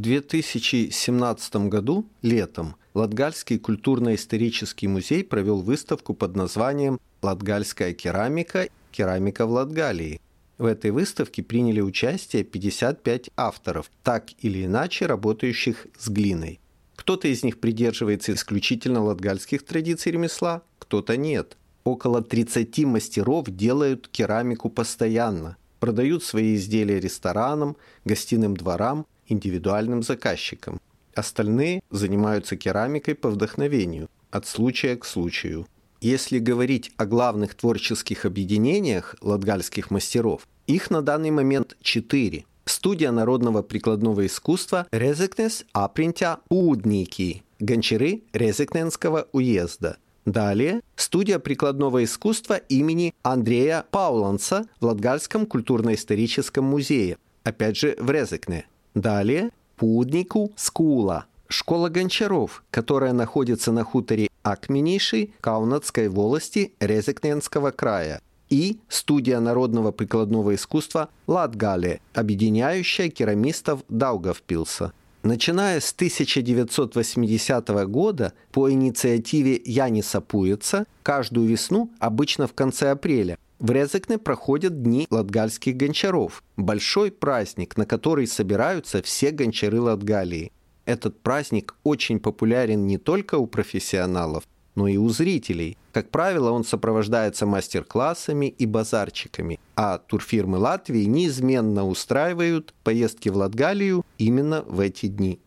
2017 0.08 1.68
году, 1.68 2.06
летом, 2.22 2.76
Латгальский 2.94 3.58
культурно-исторический 3.58 4.88
музей 4.88 5.22
провел 5.22 5.60
выставку 5.60 6.14
под 6.14 6.34
названием 6.34 6.98
«Латгальская 7.20 7.92
керамика. 7.92 8.68
Керамика 8.90 9.44
в 9.44 9.50
Латгалии». 9.50 10.18
В 10.56 10.64
этой 10.64 10.92
выставке 10.92 11.42
приняли 11.42 11.82
участие 11.82 12.42
55 12.42 13.28
авторов, 13.36 13.90
так 14.02 14.30
или 14.38 14.64
иначе 14.64 15.04
работающих 15.04 15.86
с 15.98 16.08
глиной. 16.08 16.58
Кто-то 16.96 17.28
из 17.28 17.44
них 17.44 17.60
придерживается 17.60 18.32
исключительно 18.32 19.04
латгальских 19.04 19.62
традиций 19.62 20.12
ремесла, 20.12 20.62
кто-то 20.78 21.18
нет. 21.18 21.58
Около 21.84 22.22
30 22.22 22.78
мастеров 22.86 23.50
делают 23.50 24.08
керамику 24.08 24.70
постоянно, 24.70 25.58
продают 25.80 26.24
свои 26.24 26.54
изделия 26.54 26.98
ресторанам, 26.98 27.76
гостиным 28.06 28.56
дворам– 28.56 29.04
индивидуальным 29.28 30.02
заказчикам. 30.02 30.80
Остальные 31.14 31.80
занимаются 31.90 32.56
керамикой 32.56 33.14
по 33.14 33.30
вдохновению, 33.30 34.08
от 34.30 34.46
случая 34.46 34.96
к 34.96 35.04
случаю. 35.04 35.66
Если 36.00 36.38
говорить 36.38 36.92
о 36.96 37.06
главных 37.06 37.54
творческих 37.54 38.24
объединениях 38.24 39.16
латгальских 39.20 39.90
мастеров, 39.90 40.46
их 40.68 40.90
на 40.90 41.02
данный 41.02 41.30
момент 41.30 41.76
четыре. 41.80 42.44
Студия 42.66 43.10
народного 43.10 43.62
прикладного 43.62 44.26
искусства 44.26 44.86
Резекнес 44.92 45.64
Апринтя 45.72 46.40
Удники, 46.50 47.42
гончары 47.58 48.22
Резекненского 48.32 49.26
уезда. 49.32 49.96
Далее 50.26 50.82
студия 50.94 51.38
прикладного 51.38 52.04
искусства 52.04 52.58
имени 52.58 53.14
Андрея 53.22 53.86
Пауланса 53.90 54.66
в 54.78 54.84
Латгальском 54.84 55.46
культурно-историческом 55.46 56.64
музее, 56.64 57.16
опять 57.44 57.78
же 57.78 57.96
в 57.98 58.10
Резекне. 58.10 58.66
Далее 59.00 59.50
Пуднику 59.76 60.50
Скула, 60.56 61.26
школа 61.46 61.88
гончаров, 61.88 62.64
которая 62.72 63.12
находится 63.12 63.70
на 63.70 63.84
хуторе 63.84 64.28
Акменейшей 64.42 65.34
Каунатской 65.40 66.08
волости 66.08 66.72
Резекненского 66.80 67.70
края, 67.70 68.20
и 68.50 68.80
студия 68.88 69.38
народного 69.38 69.92
прикладного 69.92 70.56
искусства 70.56 71.10
Латгале, 71.28 72.00
объединяющая 72.12 73.08
керамистов 73.08 73.84
Даугавпилса. 73.88 74.92
Начиная 75.22 75.78
с 75.78 75.92
1980 75.92 77.68
года 77.86 78.32
по 78.50 78.68
инициативе 78.68 79.62
Яниса 79.64 80.20
Пуица 80.20 80.86
каждую 81.04 81.46
весну, 81.46 81.88
обычно 82.00 82.48
в 82.48 82.52
конце 82.54 82.90
апреля, 82.90 83.38
в 83.58 83.70
Резекне 83.70 84.18
проходят 84.18 84.82
Дни 84.82 85.06
латгальских 85.10 85.76
гончаров, 85.76 86.42
большой 86.56 87.10
праздник, 87.10 87.76
на 87.76 87.86
который 87.86 88.26
собираются 88.26 89.02
все 89.02 89.30
гончары 89.30 89.80
Латгалии. 89.80 90.52
Этот 90.84 91.20
праздник 91.20 91.74
очень 91.84 92.20
популярен 92.20 92.86
не 92.86 92.98
только 92.98 93.36
у 93.36 93.46
профессионалов, 93.46 94.44
но 94.74 94.88
и 94.88 94.96
у 94.96 95.08
зрителей. 95.08 95.76
Как 95.92 96.10
правило, 96.10 96.50
он 96.50 96.64
сопровождается 96.64 97.46
мастер-классами 97.46 98.46
и 98.46 98.64
базарчиками, 98.64 99.58
а 99.76 99.98
турфирмы 99.98 100.58
Латвии 100.58 101.04
неизменно 101.04 101.86
устраивают 101.86 102.72
поездки 102.84 103.28
в 103.28 103.36
Латгалию 103.36 104.04
именно 104.18 104.62
в 104.62 104.80
эти 104.80 105.06
дни. 105.06 105.40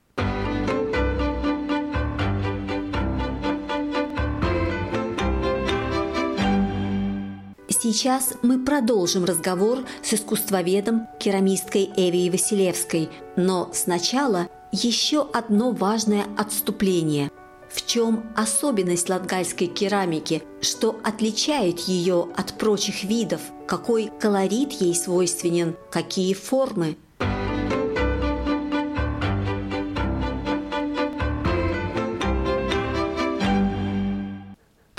Сейчас 7.91 8.35
мы 8.41 8.57
продолжим 8.57 9.25
разговор 9.25 9.79
с 10.01 10.13
искусствоведом, 10.13 11.09
керамисткой 11.19 11.91
Эвией 11.97 12.29
Василевской. 12.29 13.09
Но 13.35 13.69
сначала 13.73 14.47
еще 14.71 15.29
одно 15.33 15.71
важное 15.71 16.25
отступление. 16.37 17.29
В 17.69 17.85
чем 17.85 18.31
особенность 18.37 19.09
латгальской 19.09 19.67
керамики? 19.67 20.41
Что 20.61 21.01
отличает 21.03 21.81
ее 21.81 22.29
от 22.37 22.53
прочих 22.53 23.03
видов? 23.03 23.41
Какой 23.67 24.09
колорит 24.21 24.71
ей 24.71 24.95
свойственен? 24.95 25.75
Какие 25.91 26.33
формы? 26.33 26.95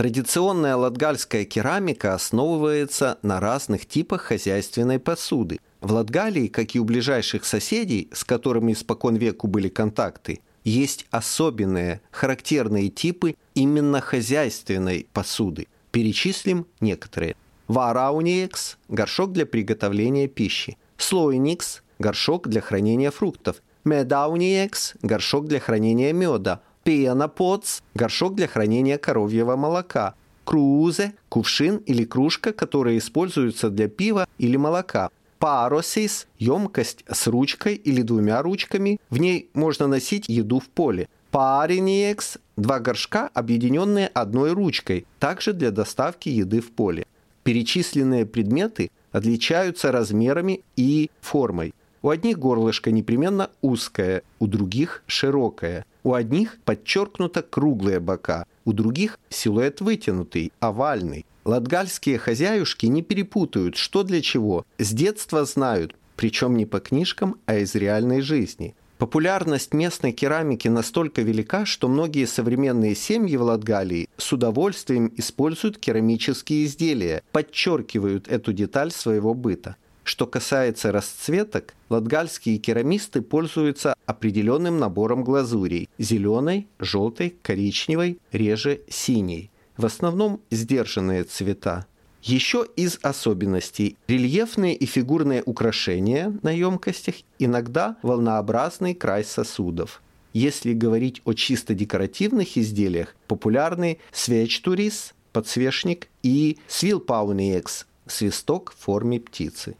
Традиционная 0.02 0.74
латгальская 0.74 1.44
керамика 1.44 2.14
основывается 2.14 3.20
на 3.22 3.38
разных 3.38 3.86
типах 3.86 4.22
хозяйственной 4.22 4.98
посуды. 4.98 5.60
В 5.80 5.92
Латгалии, 5.92 6.48
как 6.48 6.74
и 6.74 6.80
у 6.80 6.84
ближайших 6.84 7.44
соседей, 7.44 8.10
с 8.12 8.24
которыми 8.24 8.72
испокон 8.72 9.14
веку 9.14 9.46
были 9.46 9.68
контакты, 9.68 10.40
есть 10.64 11.06
особенные, 11.12 12.00
характерные 12.10 12.88
типы 12.88 13.36
именно 13.54 14.00
хозяйственной 14.00 15.06
посуды. 15.12 15.68
Перечислим 15.92 16.66
некоторые. 16.80 17.36
Варауниекс– 17.68 18.78
горшок 18.88 19.30
для 19.30 19.46
приготовления 19.46 20.26
пищи. 20.26 20.78
Слойникс– 20.96 21.80
горшок 22.00 22.48
для 22.48 22.60
хранения 22.60 23.12
фруктов. 23.12 23.62
Медауниекс– 23.84 24.94
горшок 25.02 25.46
для 25.46 25.60
хранения 25.60 26.12
меда. 26.12 26.60
Пенопоц– 26.84 27.82
горшок 27.94 28.34
для 28.34 28.48
хранения 28.48 28.98
коровьего 28.98 29.56
молока. 29.56 30.14
Крузе– 30.44 31.14
кувшин 31.28 31.76
или 31.76 32.04
кружка, 32.04 32.52
которые 32.52 32.98
используются 32.98 33.70
для 33.70 33.88
пива 33.88 34.26
или 34.38 34.56
молока. 34.56 35.10
Паросис– 35.38 36.26
емкость 36.38 37.04
с 37.08 37.26
ручкой 37.28 37.74
или 37.74 38.02
двумя 38.02 38.42
ручками. 38.42 38.98
В 39.10 39.18
ней 39.18 39.48
можно 39.54 39.86
носить 39.86 40.28
еду 40.28 40.58
в 40.58 40.68
поле. 40.68 41.08
Париниекс– 41.30 42.38
два 42.56 42.80
горшка, 42.80 43.30
объединенные 43.32 44.08
одной 44.08 44.52
ручкой, 44.52 45.06
также 45.20 45.52
для 45.52 45.70
доставки 45.70 46.28
еды 46.28 46.60
в 46.60 46.72
поле. 46.72 47.06
Перечисленные 47.44 48.26
предметы 48.26 48.90
отличаются 49.12 49.92
размерами 49.92 50.62
и 50.76 51.10
формой. 51.20 51.74
У 52.02 52.10
одних 52.10 52.38
горлышко 52.38 52.90
непременно 52.90 53.50
узкое, 53.60 54.22
у 54.40 54.48
других 54.48 55.04
широкое. 55.06 55.86
У 56.04 56.14
одних 56.14 56.58
подчеркнуто 56.64 57.42
круглые 57.42 58.00
бока, 58.00 58.46
у 58.64 58.72
других 58.72 59.18
силуэт 59.28 59.80
вытянутый, 59.80 60.52
овальный. 60.58 61.26
Латгальские 61.44 62.18
хозяюшки 62.18 62.86
не 62.86 63.02
перепутают, 63.02 63.76
что 63.76 64.02
для 64.02 64.20
чего. 64.20 64.64
С 64.78 64.92
детства 64.92 65.44
знают, 65.44 65.94
причем 66.16 66.56
не 66.56 66.66
по 66.66 66.80
книжкам, 66.80 67.36
а 67.46 67.56
из 67.56 67.74
реальной 67.74 68.20
жизни. 68.20 68.74
Популярность 68.98 69.74
местной 69.74 70.12
керамики 70.12 70.68
настолько 70.68 71.22
велика, 71.22 71.66
что 71.66 71.88
многие 71.88 72.24
современные 72.24 72.94
семьи 72.94 73.36
в 73.36 73.42
Латгалии 73.42 74.08
с 74.16 74.32
удовольствием 74.32 75.12
используют 75.16 75.78
керамические 75.78 76.66
изделия, 76.66 77.24
подчеркивают 77.32 78.28
эту 78.28 78.52
деталь 78.52 78.92
своего 78.92 79.34
быта. 79.34 79.74
Что 80.04 80.26
касается 80.26 80.90
расцветок, 80.90 81.74
латгальские 81.88 82.58
керамисты 82.58 83.22
пользуются 83.22 83.94
определенным 84.04 84.78
набором 84.78 85.22
глазурей– 85.22 85.88
зеленой, 85.98 86.66
желтой, 86.80 87.36
коричневой, 87.42 88.18
реже 88.32 88.80
синей. 88.88 89.50
В 89.76 89.86
основном 89.86 90.40
сдержанные 90.50 91.24
цвета. 91.24 91.86
Еще 92.22 92.66
из 92.76 92.98
особенностей– 93.02 93.96
рельефные 94.08 94.74
и 94.74 94.86
фигурные 94.86 95.42
украшения 95.44 96.32
на 96.42 96.50
емкостях, 96.50 97.16
иногда 97.38 97.96
волнообразный 98.02 98.94
край 98.94 99.24
сосудов. 99.24 100.02
Если 100.32 100.72
говорить 100.72 101.20
о 101.24 101.32
чисто 101.34 101.74
декоративных 101.74 102.56
изделиях, 102.56 103.14
популярны 103.28 103.98
свечтурис, 104.12 105.14
подсвечник 105.32 106.08
и 106.22 106.58
свилпауниекс– 106.68 107.86
свисток 108.06 108.72
в 108.72 108.84
форме 108.84 109.20
птицы. 109.20 109.76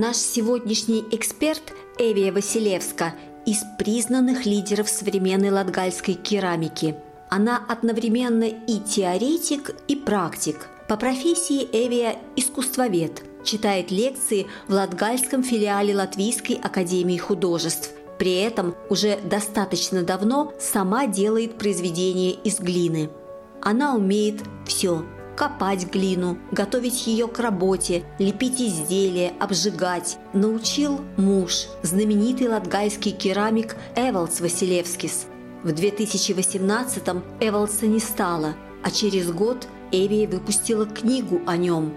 Наш 0.00 0.16
сегодняшний 0.16 1.04
эксперт 1.10 1.72
Эвия 1.98 2.30
Василевска 2.30 3.14
из 3.44 3.64
признанных 3.80 4.46
лидеров 4.46 4.88
современной 4.88 5.50
латгальской 5.50 6.14
керамики. 6.14 6.94
Она 7.30 7.60
одновременно 7.68 8.44
и 8.44 8.78
теоретик, 8.78 9.74
и 9.88 9.96
практик. 9.96 10.68
По 10.86 10.96
профессии 10.96 11.68
Эвия– 11.72 12.16
искусствовед. 12.36 13.24
Читает 13.42 13.90
лекции 13.90 14.46
в 14.68 14.74
латгальском 14.74 15.42
филиале 15.42 15.96
Латвийской 15.96 16.54
академии 16.54 17.16
художеств. 17.16 17.90
При 18.20 18.36
этом 18.36 18.76
уже 18.88 19.18
достаточно 19.24 20.04
давно 20.04 20.52
сама 20.60 21.08
делает 21.08 21.58
произведения 21.58 22.34
из 22.34 22.60
глины. 22.60 23.10
Она 23.60 23.96
умеет 23.96 24.44
все– 24.64 25.04
копать 25.38 25.86
глину, 25.86 26.36
готовить 26.50 27.06
ее 27.06 27.28
к 27.28 27.38
работе, 27.38 28.02
лепить 28.18 28.60
изделия, 28.60 29.32
обжигать. 29.38 30.18
Научил 30.32 31.00
муж, 31.16 31.68
знаменитый 31.82 32.48
латгальский 32.48 33.12
керамик 33.12 33.76
Эвалдс 33.94 34.40
Василевскис. 34.40 35.26
В 35.62 35.68
2018-м 35.68 37.22
Эвалдса 37.38 37.86
не 37.86 38.00
стало, 38.00 38.56
а 38.82 38.90
через 38.90 39.30
год 39.30 39.68
Эвия 39.92 40.26
выпустила 40.26 40.86
книгу 40.86 41.40
о 41.46 41.56
нем. 41.56 41.94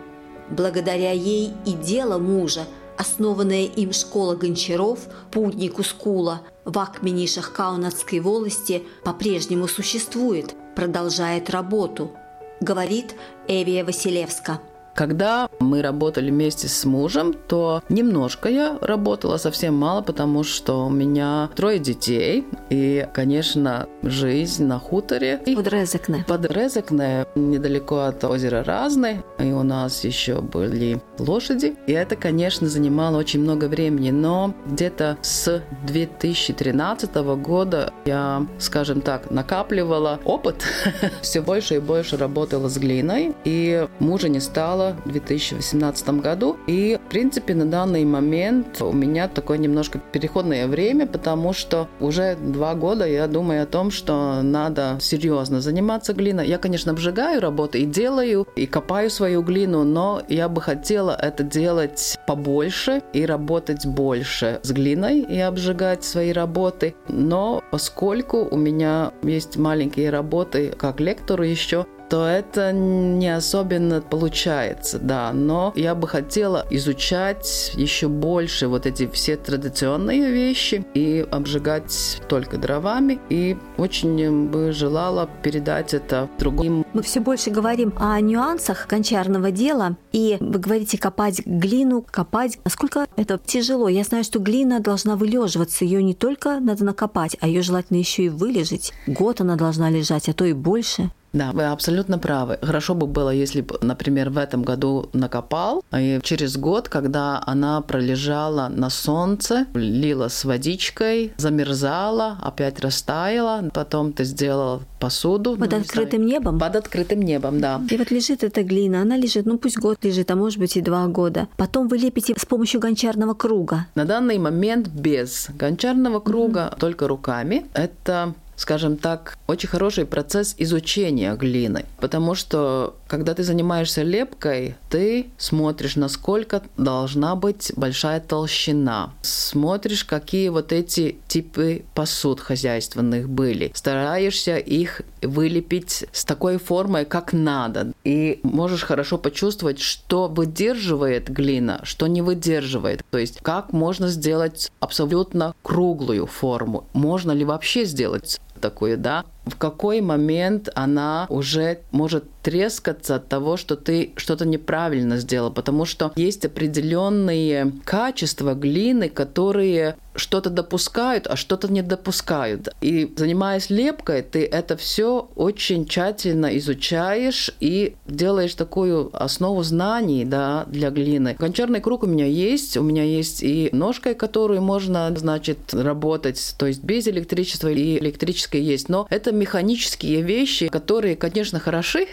Благодаря 0.51 1.11
ей 1.11 1.51
и 1.65 1.73
дело 1.73 2.19
мужа, 2.19 2.67
основанная 2.95 3.65
им 3.65 3.91
школа 3.91 4.35
гончаров 4.35 4.99
Путнику 5.31 5.81
Скула 5.81 6.41
в 6.63 6.77
Акменишах 6.77 7.53
Каунатской 7.53 8.19
волости, 8.19 8.83
по-прежнему 9.03 9.67
существует, 9.67 10.53
продолжает 10.75 11.49
работу– 11.49 12.11
говорит 12.61 13.15
Эвия 13.47 13.83
Василевска. 13.83 14.61
Когда 14.93 15.49
мы 15.59 15.81
работали 15.81 16.31
вместе 16.31 16.67
с 16.67 16.83
мужем, 16.85 17.33
то 17.33 17.81
немножко 17.89 18.49
я 18.49 18.77
работала, 18.81 19.37
совсем 19.37 19.75
мало, 19.75 20.01
потому 20.01 20.43
что 20.43 20.85
у 20.85 20.89
меня 20.89 21.49
трое 21.55 21.79
детей. 21.79 22.45
И, 22.69 23.07
конечно, 23.13 23.87
жизнь 24.03 24.65
на 24.65 24.79
хуторе. 24.79 25.41
Под 25.55 25.67
Резекне. 25.67 26.25
Под 26.27 26.45
Резекне, 26.45 27.25
недалеко 27.35 27.99
от 27.99 28.23
озера 28.23 28.63
Разны. 28.63 29.23
И 29.39 29.51
у 29.51 29.63
нас 29.63 30.03
еще 30.03 30.41
были 30.41 31.01
лошади. 31.19 31.75
И 31.87 31.93
это, 31.93 32.15
конечно, 32.15 32.67
занимало 32.67 33.17
очень 33.17 33.41
много 33.41 33.65
времени. 33.65 34.11
Но 34.11 34.53
где-то 34.65 35.17
с 35.21 35.63
2013 35.87 37.15
года 37.15 37.93
я, 38.05 38.45
скажем 38.59 39.01
так, 39.01 39.31
накапливала 39.31 40.19
опыт. 40.25 40.63
Все 41.21 41.41
больше 41.41 41.75
и 41.75 41.79
больше 41.79 42.17
работала 42.17 42.67
с 42.67 42.77
глиной. 42.77 43.33
И 43.45 43.87
мужа 43.99 44.27
не 44.27 44.39
стало 44.41 44.80
стало 44.81 44.95
в 45.05 45.11
2018 45.11 46.09
году. 46.21 46.57
И, 46.67 46.99
в 47.05 47.09
принципе, 47.09 47.55
на 47.55 47.65
данный 47.65 48.05
момент 48.05 48.81
у 48.81 48.91
меня 48.91 49.27
такое 49.27 49.57
немножко 49.57 49.99
переходное 50.11 50.67
время, 50.67 51.07
потому 51.07 51.53
что 51.53 51.87
уже 51.99 52.35
два 52.35 52.75
года 52.75 53.05
я 53.07 53.27
думаю 53.27 53.63
о 53.63 53.65
том, 53.65 53.91
что 53.91 54.41
надо 54.41 54.97
серьезно 54.99 55.61
заниматься 55.61 56.13
глиной. 56.13 56.47
Я, 56.47 56.57
конечно, 56.57 56.91
обжигаю 56.91 57.41
работу 57.41 57.77
и 57.77 57.85
делаю, 57.85 58.47
и 58.55 58.65
копаю 58.65 59.09
свою 59.09 59.41
глину, 59.41 59.83
но 59.83 60.21
я 60.27 60.49
бы 60.49 60.61
хотела 60.61 61.11
это 61.11 61.43
делать 61.43 62.17
побольше 62.27 63.01
и 63.13 63.25
работать 63.25 63.85
больше 63.85 64.59
с 64.63 64.71
глиной 64.71 65.19
и 65.19 65.39
обжигать 65.39 66.03
свои 66.03 66.31
работы. 66.31 66.95
Но 67.07 67.61
поскольку 67.71 68.47
у 68.49 68.57
меня 68.57 69.11
есть 69.23 69.57
маленькие 69.57 70.09
работы 70.09 70.73
как 70.77 70.99
лектору 70.99 71.43
еще, 71.43 71.85
то 72.11 72.27
это 72.27 72.73
не 72.73 73.33
особенно 73.33 74.01
получается, 74.01 74.99
да. 74.99 75.31
Но 75.31 75.71
я 75.77 75.95
бы 75.95 76.09
хотела 76.09 76.67
изучать 76.69 77.71
еще 77.75 78.09
больше 78.09 78.67
вот 78.67 78.85
эти 78.85 79.07
все 79.07 79.37
традиционные 79.37 80.29
вещи 80.29 80.85
и 80.93 81.25
обжигать 81.31 82.21
только 82.27 82.57
дровами. 82.57 83.21
И 83.29 83.55
очень 83.77 84.49
бы 84.49 84.73
желала 84.73 85.29
передать 85.41 85.93
это 85.93 86.27
другим. 86.37 86.85
Мы 86.91 87.01
все 87.01 87.21
больше 87.21 87.49
говорим 87.49 87.93
о 87.95 88.19
нюансах 88.19 88.87
гончарного 88.89 89.49
дела. 89.49 89.95
И 90.11 90.35
вы 90.41 90.59
говорите 90.59 90.97
копать 90.97 91.39
глину, 91.45 92.05
копать. 92.11 92.59
Насколько 92.65 93.07
это 93.15 93.37
тяжело? 93.37 93.87
Я 93.87 94.03
знаю, 94.03 94.25
что 94.25 94.39
глина 94.39 94.81
должна 94.81 95.15
вылеживаться. 95.15 95.85
Ее 95.85 96.03
не 96.03 96.13
только 96.13 96.59
надо 96.59 96.83
накопать, 96.83 97.37
а 97.39 97.47
ее 97.47 97.61
желательно 97.61 97.99
еще 97.99 98.23
и 98.23 98.29
вылежать. 98.29 98.91
Год 99.07 99.39
она 99.39 99.55
должна 99.55 99.89
лежать, 99.89 100.27
а 100.27 100.33
то 100.33 100.43
и 100.43 100.51
больше. 100.51 101.09
Да, 101.33 101.51
вы 101.53 101.65
абсолютно 101.65 102.19
правы. 102.19 102.59
Хорошо 102.61 102.93
бы 102.93 103.07
было, 103.07 103.29
если 103.29 103.61
бы, 103.61 103.77
например, 103.81 104.29
в 104.29 104.37
этом 104.37 104.63
году 104.63 105.09
накопал, 105.13 105.83
и 105.97 106.19
через 106.23 106.57
год, 106.57 106.89
когда 106.89 107.41
она 107.45 107.81
пролежала 107.81 108.67
на 108.67 108.89
солнце, 108.89 109.65
лила 109.73 110.29
с 110.29 110.43
водичкой, 110.43 111.31
замерзала, 111.37 112.37
опять 112.41 112.79
растаяла, 112.81 113.69
потом 113.73 114.11
ты 114.13 114.25
сделал 114.25 114.81
посуду. 114.99 115.55
Под 115.55 115.71
ну, 115.71 115.77
открытым 115.77 116.25
небом? 116.25 116.59
Под 116.59 116.75
открытым 116.75 117.21
небом, 117.21 117.61
да. 117.61 117.81
И 117.89 117.97
вот 117.97 118.11
лежит 118.11 118.43
эта 118.43 118.63
глина, 118.63 119.01
она 119.01 119.15
лежит, 119.17 119.45
ну 119.45 119.57
пусть 119.57 119.77
год 119.77 120.03
лежит, 120.03 120.29
а 120.31 120.35
может 120.35 120.59
быть 120.59 120.75
и 120.75 120.81
два 120.81 121.07
года. 121.07 121.47
Потом 121.57 121.87
вы 121.87 121.97
лепите 121.97 122.35
с 122.37 122.45
помощью 122.45 122.81
гончарного 122.81 123.33
круга. 123.33 123.87
На 123.95 124.05
данный 124.05 124.37
момент 124.37 124.89
без 124.89 125.49
гончарного 125.49 126.19
круга, 126.19 126.71
mm-hmm. 126.71 126.79
только 126.79 127.07
руками. 127.07 127.65
Это 127.73 128.33
скажем 128.61 128.97
так, 128.97 129.37
очень 129.47 129.69
хороший 129.69 130.05
процесс 130.05 130.53
изучения 130.59 131.35
глины, 131.35 131.85
потому 131.99 132.35
что 132.35 132.95
когда 133.07 133.33
ты 133.33 133.43
занимаешься 133.43 134.03
лепкой, 134.03 134.75
ты 134.89 135.31
смотришь, 135.37 135.95
насколько 135.95 136.61
должна 136.77 137.35
быть 137.35 137.73
большая 137.75 138.19
толщина, 138.19 139.13
смотришь, 139.23 140.05
какие 140.05 140.49
вот 140.49 140.71
эти 140.71 141.17
типы 141.27 141.83
посуд 141.95 142.39
хозяйственных 142.39 143.27
были, 143.29 143.71
стараешься 143.73 144.57
их 144.57 145.01
вылепить 145.23 146.05
с 146.11 146.23
такой 146.23 146.57
формой, 146.57 147.05
как 147.05 147.33
надо, 147.33 147.93
и 148.03 148.39
можешь 148.43 148.83
хорошо 148.83 149.17
почувствовать, 149.17 149.79
что 149.79 150.27
выдерживает 150.27 151.29
глина, 151.29 151.81
что 151.83 152.05
не 152.05 152.21
выдерживает, 152.21 153.03
то 153.09 153.17
есть 153.17 153.39
как 153.41 153.73
можно 153.73 154.07
сделать 154.07 154.71
абсолютно 154.79 155.55
круглую 155.63 156.27
форму, 156.27 156.85
можно 156.93 157.31
ли 157.31 157.43
вообще 157.43 157.85
сделать 157.85 158.39
такую, 158.61 158.97
да, 158.97 159.25
в 159.45 159.55
какой 159.57 160.01
момент 160.01 160.69
она 160.75 161.25
уже 161.29 161.79
может 161.91 162.25
трескаться 162.41 163.15
от 163.15 163.27
того, 163.27 163.57
что 163.57 163.75
ты 163.75 164.13
что-то 164.15 164.45
неправильно 164.45 165.17
сделал, 165.17 165.51
потому 165.51 165.85
что 165.85 166.11
есть 166.15 166.45
определенные 166.45 167.71
качества 167.85 168.53
глины, 168.53 169.09
которые 169.09 169.95
что-то 170.15 170.49
допускают, 170.49 171.27
а 171.27 171.35
что-то 171.35 171.71
не 171.71 171.81
допускают. 171.81 172.69
И 172.81 173.11
занимаясь 173.15 173.69
лепкой, 173.69 174.23
ты 174.23 174.45
это 174.45 174.75
все 174.75 175.29
очень 175.35 175.85
тщательно 175.85 176.57
изучаешь 176.57 177.51
и 177.59 177.95
делаешь 178.07 178.55
такую 178.55 179.09
основу 179.13 179.63
знаний 179.63 180.25
да, 180.25 180.65
для 180.67 180.89
глины. 180.89 181.35
Гончарный 181.39 181.79
круг 181.79 182.03
у 182.03 182.07
меня 182.07 182.25
есть, 182.25 182.75
у 182.75 182.83
меня 182.83 183.03
есть 183.03 183.41
и 183.41 183.69
ножкой, 183.71 184.15
которую 184.15 184.61
можно, 184.61 185.13
значит, 185.15 185.73
работать, 185.73 186.55
то 186.57 186.65
есть 186.65 186.83
без 186.83 187.07
электричества 187.07 187.69
и 187.69 187.97
электрической 187.97 188.61
есть, 188.61 188.89
но 188.89 189.07
это 189.09 189.30
механические 189.31 190.21
вещи, 190.21 190.67
которые, 190.67 191.15
конечно, 191.15 191.59
хороши, 191.59 192.07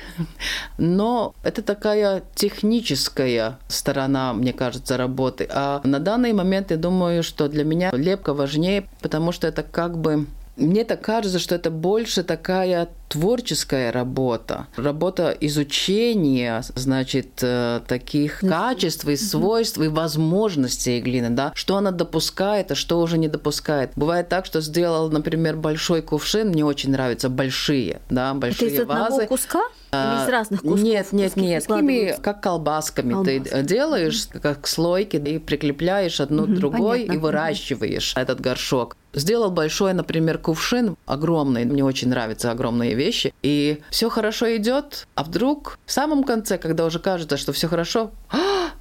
но 0.78 1.34
это 1.42 1.62
такая 1.62 2.22
техническая 2.34 3.58
сторона, 3.68 4.32
мне 4.32 4.52
кажется, 4.52 4.96
работы. 4.96 5.48
А 5.50 5.80
на 5.84 5.98
данный 5.98 6.32
момент 6.32 6.70
я 6.70 6.76
думаю, 6.76 7.22
что 7.22 7.48
для 7.48 7.64
меня 7.64 7.90
лепка 7.92 8.34
важнее, 8.34 8.88
потому 9.00 9.32
что 9.32 9.46
это 9.46 9.62
как 9.62 9.98
бы 9.98 10.26
мне 10.58 10.84
так 10.84 11.00
кажется, 11.00 11.38
что 11.38 11.54
это 11.54 11.70
больше 11.70 12.22
такая 12.22 12.88
творческая 13.08 13.90
работа, 13.90 14.66
работа 14.76 15.34
изучения, 15.40 16.62
значит, 16.74 17.38
э, 17.40 17.80
таких 17.86 18.40
качеств 18.40 19.06
и 19.08 19.16
свойств 19.16 19.78
и 19.78 19.88
возможностей 19.88 21.00
глины, 21.00 21.30
да, 21.30 21.52
что 21.54 21.76
она 21.76 21.90
допускает, 21.90 22.70
а 22.72 22.74
что 22.74 23.00
уже 23.00 23.16
не 23.18 23.28
допускает. 23.28 23.92
Бывает 23.96 24.28
так, 24.28 24.44
что 24.44 24.60
сделал, 24.60 25.10
например, 25.10 25.56
большой 25.56 26.02
кувшин, 26.02 26.48
мне 26.48 26.64
очень 26.64 26.90
нравятся 26.90 27.28
большие, 27.28 28.00
да, 28.10 28.34
большие 28.34 28.72
Это 28.72 28.82
из 28.82 28.86
вазы. 28.86 29.02
одного 29.04 29.26
куска? 29.26 29.60
Или 29.92 30.24
из 30.24 30.28
разных 30.28 30.62
кусков? 30.62 30.80
Нет, 30.82 31.12
нет, 31.12 31.36
нет. 31.36 31.66
Такими, 31.66 32.16
как 32.20 32.42
колбасками. 32.42 33.12
Колбаски. 33.12 33.40
Ты 33.40 33.62
делаешь, 33.62 34.26
как 34.40 34.66
слойки, 34.66 35.16
и 35.16 35.38
прикрепляешь 35.38 36.20
одну 36.20 36.44
угу, 36.44 36.54
другой 36.54 36.98
понятно. 37.00 37.12
и 37.12 37.16
выращиваешь 37.16 38.12
угу. 38.12 38.20
этот 38.20 38.40
горшок. 38.40 38.96
Сделал 39.14 39.50
большой, 39.50 39.94
например, 39.94 40.38
кувшин, 40.38 40.96
огромный, 41.06 41.64
мне 41.64 41.82
очень 41.82 42.08
нравятся 42.08 42.50
огромные 42.50 42.94
вещи, 42.94 43.32
и 43.42 43.80
все 43.90 44.10
хорошо 44.10 44.54
идет, 44.56 45.08
а 45.14 45.24
вдруг 45.24 45.78
в 45.86 45.92
самом 45.92 46.24
конце, 46.24 46.58
когда 46.58 46.84
уже 46.84 46.98
кажется, 46.98 47.38
что 47.38 47.52
все 47.52 47.68
хорошо, 47.68 48.10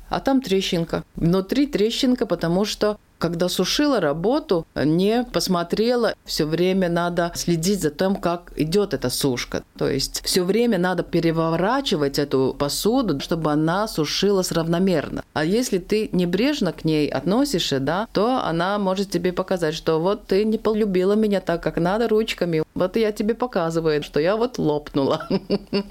а 0.09 0.19
там 0.19 0.41
трещинка. 0.41 1.03
Внутри 1.15 1.65
трещинка, 1.65 2.25
потому 2.25 2.65
что 2.65 2.97
когда 3.17 3.49
сушила 3.49 3.99
работу, 3.99 4.65
не 4.75 5.23
посмотрела, 5.23 6.15
все 6.25 6.45
время 6.45 6.89
надо 6.89 7.31
следить 7.35 7.81
за 7.81 7.89
тем, 7.89 8.15
как 8.15 8.51
идет 8.55 8.93
эта 8.93 9.09
сушка. 9.09 9.63
То 9.77 9.89
есть 9.89 10.21
все 10.23 10.43
время 10.43 10.77
надо 10.77 11.03
переворачивать 11.03 12.19
эту 12.19 12.55
посуду, 12.57 13.19
чтобы 13.19 13.51
она 13.51 13.87
сушилась 13.87 14.51
равномерно. 14.51 15.23
А 15.33 15.43
если 15.43 15.77
ты 15.77 16.09
небрежно 16.11 16.73
к 16.73 16.85
ней 16.85 17.07
относишься, 17.07 17.79
да, 17.79 18.07
то 18.13 18.41
она 18.43 18.77
может 18.79 19.09
тебе 19.09 19.33
показать, 19.33 19.73
что 19.73 19.99
вот 19.99 20.27
ты 20.27 20.43
не 20.45 20.57
полюбила 20.57 21.13
меня 21.13 21.41
так, 21.41 21.63
как 21.63 21.77
надо 21.77 22.07
ручками. 22.07 22.63
Вот 22.73 22.95
я 22.95 23.11
тебе 23.11 23.33
показываю, 23.33 24.03
что 24.03 24.19
я 24.19 24.35
вот 24.35 24.57
лопнула. 24.57 25.27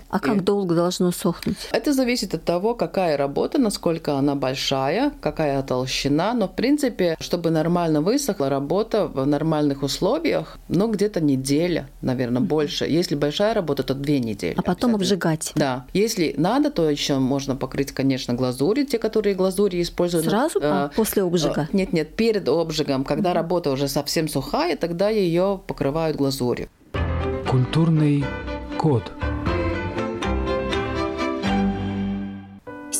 А 0.08 0.18
как 0.18 0.44
долго 0.44 0.74
должно 0.74 1.10
сохнуть? 1.10 1.56
Это 1.72 1.92
зависит 1.92 2.34
от 2.34 2.44
того, 2.44 2.74
какая 2.74 3.16
работа, 3.16 3.58
насколько 3.58 4.14
она 4.14 4.34
большая, 4.34 5.12
какая 5.20 5.62
толщина. 5.62 6.32
Но, 6.34 6.48
в 6.48 6.54
принципе, 6.54 7.15
чтобы 7.18 7.50
нормально 7.50 8.00
высохла 8.00 8.48
работа 8.48 9.06
в 9.06 9.26
нормальных 9.26 9.82
условиях, 9.82 10.58
ну, 10.68 10.90
где-то 10.90 11.20
неделя, 11.20 11.88
наверное, 12.02 12.42
больше. 12.42 12.84
Если 12.84 13.14
большая 13.14 13.54
работа, 13.54 13.82
то 13.82 13.94
две 13.94 14.20
недели. 14.20 14.54
А 14.56 14.62
потом 14.62 14.94
обжигать. 14.94 15.52
Да. 15.54 15.86
Если 15.92 16.34
надо, 16.36 16.70
то 16.70 16.88
еще 16.88 17.18
можно 17.18 17.56
покрыть, 17.56 17.92
конечно, 17.92 18.34
глазурью, 18.34 18.86
те, 18.86 18.98
которые 18.98 19.34
глазури 19.34 19.82
используют. 19.82 20.26
Сразу 20.26 20.58
э, 20.60 20.90
после 20.94 21.22
обжига? 21.22 21.68
Э, 21.72 21.76
нет, 21.76 21.92
нет, 21.92 22.14
перед 22.16 22.48
обжигом. 22.48 23.04
Когда 23.04 23.30
mm-hmm. 23.30 23.34
работа 23.34 23.70
уже 23.70 23.88
совсем 23.88 24.28
сухая, 24.28 24.76
тогда 24.76 25.08
ее 25.08 25.60
покрывают 25.66 26.16
глазурью. 26.16 26.68
Культурный 27.48 28.24
код. 28.78 29.04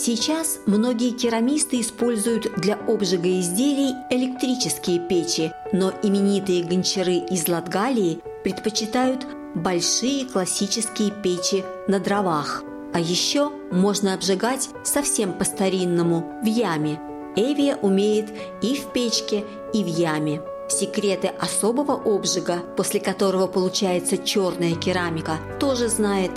Сейчас 0.07 0.61
многие 0.67 1.11
керамисты 1.11 1.81
используют 1.81 2.61
для 2.61 2.77
обжига 2.77 3.29
изделий 3.41 3.93
электрические 4.09 5.01
печи, 5.01 5.53
но 5.73 5.93
именитые 6.01 6.63
гончары 6.63 7.15
из 7.29 7.49
Латгалии 7.49 8.21
предпочитают 8.45 9.27
большие 9.57 10.25
классические 10.27 11.11
печи 11.11 11.65
на 11.89 11.99
дровах. 11.99 12.63
А 12.95 13.01
еще 13.01 13.51
можно 13.73 14.15
обжигать 14.15 14.69
совсем 14.85 15.33
по-старинному, 15.33 16.39
в 16.41 16.47
яме. 16.47 17.01
Эвия 17.35 17.75
умеет 17.75 18.33
и 18.63 18.77
в 18.77 18.93
печке, 18.93 19.45
и 19.75 19.83
в 19.83 19.89
яме. 19.89 20.41
Секреты 20.69 21.33
особого 21.41 21.95
обжига, 21.95 22.59
после 22.77 23.01
которого 23.01 23.49
получается 23.49 24.19
черная 24.19 24.77
керамика, 24.77 25.39
тоже 25.59 25.89
знает 25.89 26.31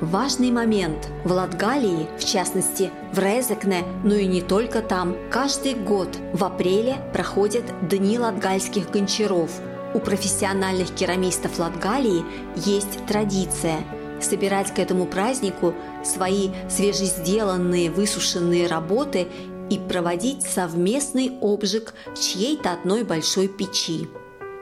Важный 0.00 0.50
момент. 0.50 1.10
В 1.24 1.32
Латгалии, 1.32 2.08
в 2.18 2.24
частности 2.24 2.90
в 3.12 3.18
Резекне, 3.18 3.84
но 4.02 4.14
и 4.14 4.26
не 4.26 4.40
только 4.40 4.80
там, 4.80 5.14
каждый 5.30 5.74
год 5.74 6.08
в 6.32 6.42
апреле 6.42 6.96
проходят 7.12 7.64
Дни 7.86 8.18
латгальских 8.18 8.90
гончаров. 8.90 9.50
У 9.92 9.98
профессиональных 9.98 10.94
керамистов 10.94 11.58
Латгалии 11.58 12.24
есть 12.56 13.04
традиция 13.06 13.76
собирать 14.22 14.72
к 14.72 14.78
этому 14.78 15.04
празднику 15.04 15.74
свои 16.02 16.50
свежесделанные 16.70 17.90
высушенные 17.90 18.66
работы 18.68 19.28
и 19.68 19.78
проводить 19.78 20.42
совместный 20.42 21.38
обжиг 21.42 21.94
в 22.06 22.18
чьей-то 22.18 22.72
одной 22.72 23.02
большой 23.04 23.48
печи. 23.48 24.08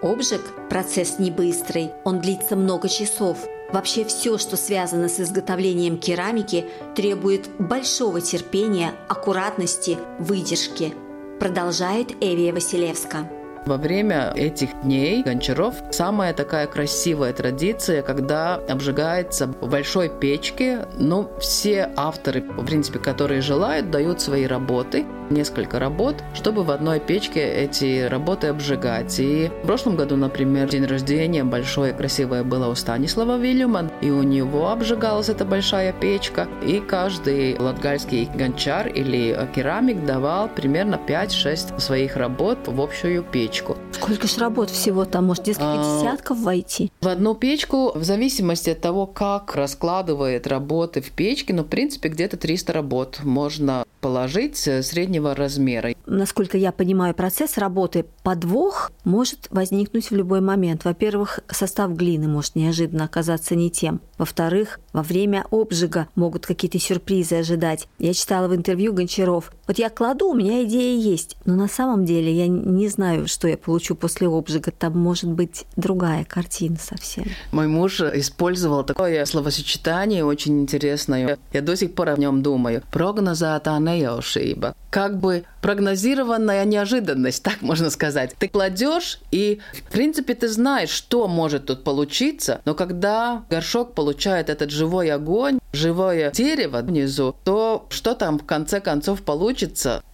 Обжиг– 0.02 0.42
процесс 0.70 1.18
не 1.20 1.30
быстрый, 1.30 1.90
он 2.04 2.20
длится 2.20 2.56
много 2.56 2.88
часов– 2.88 3.38
Вообще 3.70 4.04
все, 4.04 4.38
что 4.38 4.56
связано 4.56 5.08
с 5.08 5.20
изготовлением 5.20 5.98
керамики, 5.98 6.64
требует 6.96 7.50
большого 7.58 8.22
терпения, 8.22 8.92
аккуратности, 9.08 9.98
выдержки, 10.18 10.94
продолжает 11.38 12.12
Эвия 12.22 12.54
Василевска. 12.54 13.28
Во 13.68 13.76
время 13.76 14.32
этих 14.34 14.70
дней 14.82 15.22
гончаров 15.22 15.74
самая 15.90 16.32
такая 16.32 16.66
красивая 16.66 17.34
традиция, 17.34 18.00
когда 18.00 18.54
обжигается 18.54 19.48
в 19.60 19.68
большой 19.68 20.08
печке. 20.08 20.86
Но 20.96 21.30
все 21.38 21.90
авторы, 21.94 22.40
в 22.40 22.64
принципе, 22.64 22.98
которые 22.98 23.42
желают, 23.42 23.90
дают 23.90 24.22
свои 24.22 24.46
работы 24.46 25.04
несколько 25.28 25.78
работ, 25.78 26.16
чтобы 26.32 26.64
в 26.64 26.70
одной 26.70 26.98
печке 26.98 27.40
эти 27.40 28.06
работы 28.06 28.46
обжигать. 28.46 29.20
И 29.20 29.50
в 29.62 29.66
прошлом 29.66 29.96
году, 29.96 30.16
например, 30.16 30.68
день 30.70 30.86
рождения 30.86 31.44
большое 31.44 31.92
красивое 31.92 32.44
было 32.44 32.68
у 32.68 32.74
Станислава 32.74 33.36
Вильяма, 33.36 33.87
и 34.00 34.10
у 34.10 34.22
него 34.22 34.68
обжигалась 34.68 35.28
эта 35.28 35.44
большая 35.44 35.92
печка, 35.92 36.48
и 36.64 36.80
каждый 36.80 37.58
латгальский 37.58 38.28
гончар 38.34 38.88
или 38.88 39.36
керамик 39.54 40.04
давал 40.04 40.48
примерно 40.48 41.00
5-6 41.06 41.80
своих 41.80 42.16
работ 42.16 42.58
в 42.66 42.80
общую 42.80 43.22
печку. 43.22 43.76
Сколько 43.92 44.26
же 44.26 44.38
работ 44.40 44.70
всего 44.70 45.04
там? 45.04 45.26
Может, 45.26 45.46
несколько 45.46 45.74
а, 45.74 46.00
десятков 46.00 46.38
войти? 46.38 46.92
В 47.00 47.08
одну 47.08 47.34
печку, 47.34 47.92
в 47.94 48.04
зависимости 48.04 48.70
от 48.70 48.80
того, 48.80 49.06
как 49.06 49.54
раскладывает 49.54 50.46
работы 50.46 51.00
в 51.00 51.10
печке, 51.10 51.52
ну, 51.52 51.62
в 51.62 51.68
принципе, 51.68 52.08
где-то 52.08 52.36
300 52.36 52.72
работ 52.72 53.20
можно 53.22 53.84
положить 54.00 54.56
среднего 54.56 55.34
размера. 55.34 55.94
Насколько 56.06 56.56
я 56.56 56.72
понимаю 56.72 57.14
процесс 57.14 57.58
работы, 57.58 58.06
Подвох 58.22 58.90
может 59.04 59.46
возникнуть 59.50 60.10
в 60.10 60.14
любой 60.14 60.40
момент. 60.40 60.84
Во-первых, 60.84 61.40
состав 61.48 61.92
глины 61.92 62.28
может 62.28 62.54
неожиданно 62.56 63.04
оказаться 63.04 63.54
не 63.54 63.70
тем. 63.70 64.00
Во-вторых, 64.16 64.80
во 64.92 65.02
время 65.02 65.44
обжига 65.50 66.08
могут 66.14 66.46
какие-то 66.46 66.78
сюрпризы 66.78 67.36
ожидать. 67.36 67.88
Я 67.98 68.14
читала 68.14 68.48
в 68.48 68.54
интервью 68.54 68.92
Гончаров. 68.92 69.52
Вот 69.68 69.78
я 69.78 69.90
кладу, 69.90 70.30
у 70.30 70.34
меня 70.34 70.64
идея 70.64 70.98
есть, 70.98 71.36
но 71.44 71.54
на 71.54 71.68
самом 71.68 72.06
деле 72.06 72.32
я 72.32 72.48
не 72.48 72.88
знаю, 72.88 73.28
что 73.28 73.46
я 73.46 73.58
получу 73.58 73.94
после 73.94 74.26
обжига. 74.26 74.70
Там 74.72 74.98
может 74.98 75.28
быть 75.28 75.66
другая 75.76 76.24
картина 76.24 76.78
совсем. 76.80 77.26
Мой 77.52 77.68
муж 77.68 78.00
использовал 78.00 78.82
такое 78.82 79.22
словосочетание 79.26 80.24
очень 80.24 80.62
интересное. 80.62 81.38
Я 81.52 81.60
до 81.60 81.76
сих 81.76 81.94
пор 81.94 82.08
о 82.08 82.16
нем 82.16 82.42
думаю. 82.42 82.82
Прогнозата 82.90 83.78
неяушиба. 83.78 84.74
Как 84.88 85.20
бы 85.20 85.44
прогнозированная 85.60 86.64
неожиданность, 86.64 87.42
так 87.42 87.60
можно 87.60 87.90
сказать. 87.90 88.34
Ты 88.38 88.48
кладешь, 88.48 89.20
и, 89.30 89.60
в 89.86 89.92
принципе, 89.92 90.34
ты 90.34 90.48
знаешь, 90.48 90.88
что 90.88 91.28
может 91.28 91.66
тут 91.66 91.84
получиться, 91.84 92.62
но 92.64 92.74
когда 92.74 93.44
горшок 93.50 93.92
получает 93.92 94.48
этот 94.48 94.70
живой 94.70 95.10
огонь, 95.10 95.58
живое 95.72 96.30
дерево 96.30 96.78
внизу, 96.78 97.36
то 97.44 97.86
что 97.90 98.14
там 98.14 98.38
в 98.38 98.46
конце 98.46 98.80
концов 98.80 99.20
получится, 99.22 99.57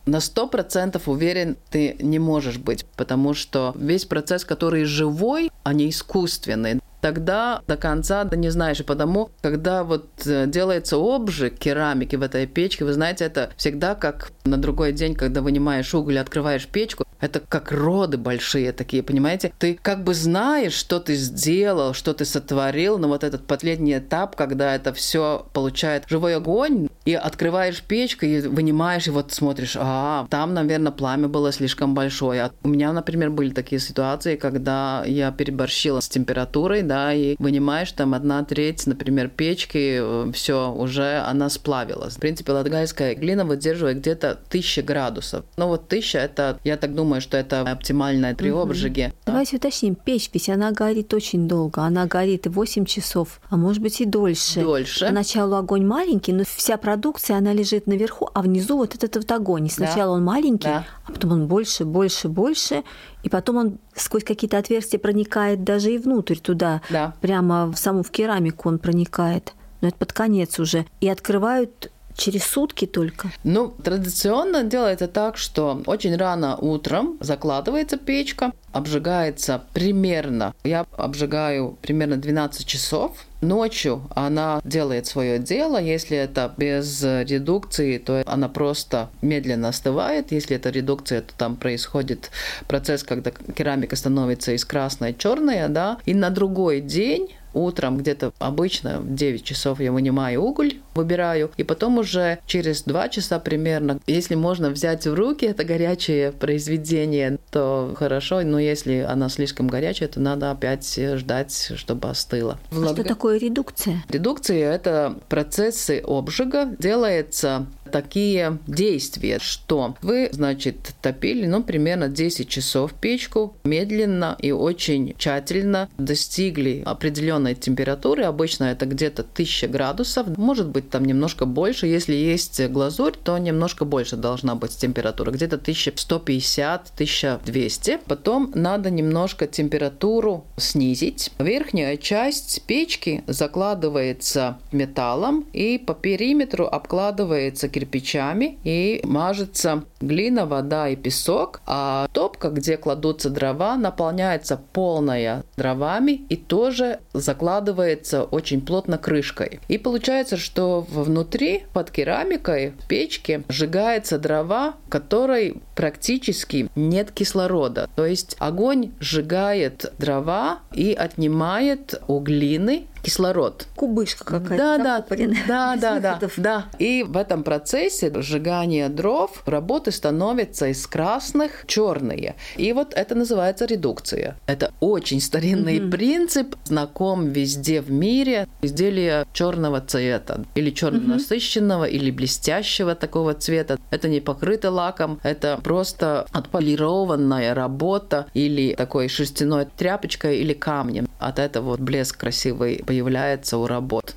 на 0.07 0.21
сто 0.21 0.47
процентов 0.47 1.09
уверен 1.09 1.57
ты 1.71 1.97
не 2.01 2.19
можешь 2.19 2.59
быть, 2.59 2.85
потому 2.97 3.35
что 3.35 3.73
весь 3.77 4.05
процесс, 4.05 4.45
который 4.45 4.85
живой, 4.85 5.51
а 5.63 5.73
не 5.73 5.91
искусственный, 5.91 6.81
тогда 7.05 7.61
до 7.67 7.77
конца 7.77 8.25
да 8.25 8.35
не 8.35 8.49
знаешь. 8.49 8.81
И 8.81 8.83
потому, 8.83 9.29
когда 9.43 9.85
вот 9.85 10.07
э, 10.25 10.47
делается 10.47 10.97
обжиг 10.97 11.59
керамики 11.59 12.17
в 12.17 12.23
этой 12.23 12.47
печке, 12.47 12.87
вы 12.87 12.95
знаете, 12.95 13.27
это 13.27 13.51
всегда 13.59 13.95
как 13.95 14.33
на 14.47 14.57
другой 14.57 14.93
день, 14.93 15.15
когда 15.15 15.43
вынимаешь 15.43 15.95
уголь, 15.95 16.19
открываешь 16.19 16.67
печку, 16.67 17.05
это 17.21 17.41
как 17.41 17.73
роды 17.73 18.17
большие 18.17 18.73
такие, 18.73 19.03
понимаете? 19.03 19.53
Ты 19.59 19.79
как 19.81 20.03
бы 20.03 20.15
знаешь, 20.15 20.73
что 20.73 20.99
ты 20.99 21.15
сделал, 21.15 21.93
что 21.93 22.15
ты 22.15 22.25
сотворил, 22.25 22.99
но 22.99 23.09
вот 23.09 23.23
этот 23.23 23.47
последний 23.47 23.99
этап, 23.99 24.35
когда 24.35 24.75
это 24.75 24.95
все 24.95 25.47
получает 25.53 26.05
живой 26.09 26.37
огонь, 26.37 26.89
и 27.05 27.15
открываешь 27.15 27.83
печку, 27.83 28.25
и 28.25 28.41
вынимаешь, 28.41 29.07
и 29.07 29.11
вот 29.11 29.33
смотришь, 29.33 29.77
а, 29.79 30.27
там, 30.31 30.55
наверное, 30.55 30.93
пламя 30.93 31.29
было 31.29 31.53
слишком 31.53 31.95
большое. 31.95 32.45
А 32.45 32.51
у 32.63 32.69
меня, 32.69 32.93
например, 32.93 33.31
были 33.31 33.51
такие 33.51 33.81
ситуации, 33.81 34.37
когда 34.37 35.05
я 35.05 35.31
переборщила 35.31 36.01
с 36.01 36.09
температурой, 36.09 36.83
да, 36.83 36.94
да, 36.95 37.13
и 37.13 37.35
вынимаешь 37.41 37.91
там 37.91 38.15
одна 38.15 38.45
треть, 38.45 38.87
например, 38.87 39.29
печки, 39.29 40.31
все, 40.33 40.73
уже 40.73 41.19
она 41.27 41.51
сплавилась. 41.51 42.15
В 42.15 42.21
принципе, 42.21 42.53
латгальская 42.53 43.17
глина 43.17 43.45
выдерживает 43.45 43.99
где-то 43.99 44.39
1000 44.49 44.83
градусов. 44.83 45.45
Ну 45.57 45.67
вот 45.67 45.87
1000 45.87 46.19
это, 46.19 46.61
я 46.63 46.77
так 46.77 46.95
думаю, 46.95 47.21
что 47.21 47.37
это 47.37 47.63
оптимальное 47.63 48.37
при 48.37 48.53
угу. 48.53 48.61
обжиге. 48.61 49.13
Давайте 49.27 49.57
уточним, 49.57 49.97
печь, 49.97 50.31
ведь 50.33 50.49
она 50.49 50.71
горит 50.71 51.13
очень 51.15 51.49
долго, 51.49 51.83
она 51.83 52.07
горит 52.07 52.47
и 52.47 52.49
8 52.49 52.85
часов, 52.85 53.41
а 53.51 53.57
может 53.57 53.83
быть 53.83 54.01
и 54.01 54.05
дольше. 54.05 54.61
Дольше. 54.61 55.07
Поначалу 55.07 55.57
огонь 55.57 55.85
маленький, 55.85 56.33
но 56.33 56.45
вся 56.45 56.77
продукция, 56.77 57.39
она 57.39 57.53
лежит 57.53 57.89
наверху, 57.89 58.31
а 58.35 58.43
внизу 58.43 58.77
вот 58.77 58.95
этот 58.95 59.17
вот 59.17 59.33
огонь. 59.33 59.67
И 59.67 59.71
сначала 59.71 60.13
да. 60.13 60.19
он 60.19 60.25
маленький, 60.25 60.69
да. 60.69 60.87
а 61.09 61.13
потом 61.13 61.33
он 61.33 61.47
больше, 61.49 61.85
больше, 61.85 62.29
больше, 62.29 62.85
и 63.25 63.31
потом 63.31 63.57
он 63.57 63.79
сквозь 63.97 64.23
какие-то 64.23 64.59
отверстия 64.59 65.01
проникает 65.01 65.65
даже 65.65 65.91
и 65.91 65.99
внутрь 65.99 66.37
туда, 66.37 66.83
да. 66.91 67.15
прямо 67.21 67.73
в 67.73 67.77
саму 67.77 68.03
в 68.03 68.11
керамику 68.11 68.69
он 68.69 68.79
проникает. 68.79 69.55
Но 69.81 69.89
это 69.89 69.97
под 69.97 70.13
конец 70.13 70.59
уже. 70.61 70.87
И 71.01 71.09
открывают 71.09 71.91
через 72.17 72.45
сутки 72.45 72.87
только? 72.87 73.31
Ну, 73.45 73.69
традиционно 73.83 74.63
делается 74.65 75.09
так, 75.09 75.37
что 75.37 75.83
очень 75.87 76.17
рано 76.17 76.57
утром 76.57 77.17
закладывается 77.21 77.97
печка, 77.97 78.53
обжигается 78.73 79.65
примерно, 79.73 80.55
я 80.65 80.87
обжигаю 80.97 81.79
примерно 81.83 82.17
12 82.17 82.67
часов, 82.67 83.27
Ночью 83.45 84.09
она 84.15 84.61
делает 84.65 85.07
свое 85.07 85.39
дело. 85.39 85.79
Если 85.79 86.17
это 86.17 86.53
без 86.57 87.03
редукции, 87.03 87.99
то 87.99 88.23
она 88.27 88.49
просто 88.49 89.11
медленно 89.23 89.69
остывает. 89.69 90.33
Если 90.33 90.57
это 90.57 90.71
редукция, 90.71 91.21
то 91.21 91.35
там 91.37 91.57
происходит 91.57 92.31
процесс, 92.67 93.03
когда 93.03 93.31
керамика 93.31 93.97
становится 93.97 94.53
из 94.53 94.65
красной 94.65 95.15
черная, 95.15 95.69
да. 95.69 95.99
И 96.07 96.15
на 96.15 96.31
другой 96.31 96.81
день 96.81 97.35
утром 97.55 97.99
где-то 97.99 98.33
обычно 98.39 99.01
в 99.01 99.15
9 99.15 99.45
часов 99.45 99.81
я 99.81 99.93
вынимаю 99.93 100.43
уголь, 100.43 100.75
выбираю, 100.95 101.51
и 101.57 101.63
потом 101.63 101.99
уже 101.99 102.39
через 102.47 102.83
2 102.83 103.09
часа 103.09 103.39
примерно, 103.39 103.99
если 104.07 104.35
можно 104.35 104.71
взять 104.71 105.07
в 105.07 105.15
руки 105.15 105.47
это 105.47 105.65
горячее 105.65 106.33
произведение, 106.33 107.39
то 107.51 107.95
хорошо, 107.97 108.43
но 108.43 108.59
если 108.59 108.99
она 108.99 109.29
слишком 109.29 109.69
горячая, 109.69 110.09
то 110.09 110.21
надо 110.21 110.51
опять 110.51 110.99
ждать, 111.15 111.73
чтобы 111.77 112.09
остыла. 112.09 112.59
А 112.71 112.93
что 112.93 113.05
такое 113.05 113.39
редукция? 113.39 114.03
Редукция– 114.09 114.73
это 114.75 115.17
процессы 115.29 116.03
обжига, 116.05 116.67
делается 116.79 117.67
такие 117.95 118.59
действия, 118.67 119.39
что 119.41 119.95
вы, 120.03 120.29
значит, 120.33 120.95
топили, 121.01 121.47
ну, 121.47 121.63
примерно 121.63 122.09
10 122.09 122.49
часов 122.49 122.93
печку, 122.93 123.55
медленно 123.63 124.37
и 124.41 124.51
очень 124.51 125.15
тщательно 125.17 125.89
достигли 125.97 126.83
определенной 126.85 127.55
температуры, 127.55 128.25
обычно 128.25 128.65
это 128.65 128.87
где-то 128.87 129.23
1000 129.23 129.69
градусов, 129.69 130.37
может 130.37 130.71
быть 130.71 130.91
там 130.91 131.05
немножко 131.05 131.47
больше, 131.47 131.87
если 131.87 132.15
есть 132.15 132.61
глазурь, 132.67 133.15
то 133.23 133.39
немножко 133.39 133.85
больше 133.85 134.17
должна 134.17 134.57
быть 134.57 134.77
температура, 134.77 135.31
где-то 135.31 135.55
1150-1200. 135.55 138.01
Потом 138.09 138.51
надо 138.57 138.91
немножко 138.91 139.47
температуру 139.47 140.47
снизить. 140.57 141.31
Верхняя 141.39 141.97
часть 141.97 142.63
печки 142.67 143.23
закладывается 143.29 144.59
металлом 144.73 145.47
и 145.53 145.79
по 145.79 145.95
периметру 145.95 146.67
обкладывается 146.67 147.69
кирпичом 147.69 147.84
кирпичами 147.85 148.59
и 148.65 149.01
мажется 149.05 149.85
глина, 150.01 150.47
вода 150.47 150.89
и 150.89 150.97
песок, 150.97 151.61
а 151.67 152.09
топка, 152.13 152.51
где 152.51 152.77
кладутся 152.77 153.31
дрова, 153.31 153.77
наполняется 153.77 154.61
полная 154.73 155.45
дровами 155.57 156.25
и 156.29 156.37
тоже 156.37 157.01
закладывается 157.13 158.25
очень 158.25 158.61
плотно 158.61 158.99
крышкой. 158.99 159.61
И 159.69 159.79
получается, 159.79 160.37
что 160.37 160.81
внутри 160.81 161.65
под 161.73 161.91
керамикой 161.91 162.71
в 162.71 162.89
печке 162.89 163.43
сжигается 163.49 164.19
дрова, 164.19 164.75
которой 164.89 165.57
практически 165.75 166.71
нет 166.75 167.11
кислорода. 167.11 167.89
То 167.97 168.07
есть 168.07 168.37
огонь 168.39 168.93
сжигает 169.01 169.93
дрова 169.99 170.61
и 170.73 170.93
отнимает 170.93 172.01
у 172.09 172.21
глины 172.21 172.87
кислород. 173.05 173.67
Кубышка 173.77 174.25
какая-то. 174.25 174.57
Да, 174.57 174.79
да, 174.79 175.05
да, 175.47 175.77
да, 175.77 176.19
да, 176.19 176.31
да. 176.37 176.65
И 176.79 177.05
в 177.07 177.17
этом 177.17 177.43
процессе 177.43 178.11
сжигания 178.23 178.89
дров 178.89 179.43
работы 179.47 179.93
становятся 179.93 180.69
из 180.69 180.87
красных 180.87 181.65
черные. 181.67 182.35
И 182.57 182.73
вот 182.73 182.95
это 182.95 183.15
называется 183.15 183.67
редукция. 183.67 184.37
Это 184.47 184.73
очень 184.81 185.21
старинный 185.21 185.79
mm-hmm. 185.79 185.91
принцип, 185.91 186.57
знаком 186.65 187.29
везде 187.29 187.81
в 187.81 187.91
мире. 187.91 188.49
Изделия 188.63 189.27
черного 189.33 189.81
цвета 189.81 190.45
или 190.55 190.71
черно 190.71 191.15
насыщенного, 191.15 191.87
mm-hmm. 191.87 191.93
или 191.93 192.11
блестящего 192.11 192.95
такого 192.95 193.35
цвета. 193.35 193.79
Это 193.91 194.09
не 194.09 194.21
покрыто 194.21 194.71
лаком, 194.71 195.21
это 195.23 195.61
просто 195.65 196.27
отполированная 196.31 197.55
работа 197.55 198.27
или 198.35 198.75
такой 198.75 199.09
шерстяной 199.09 199.67
тряпочкой 199.77 200.39
или 200.39 200.53
камнем. 200.53 201.09
От 201.19 201.39
этого 201.41 201.71
вот 201.71 201.81
блеск 201.81 202.19
красивый 202.19 202.85
появляется 202.87 203.59
у 203.59 203.67
работ. 203.67 204.15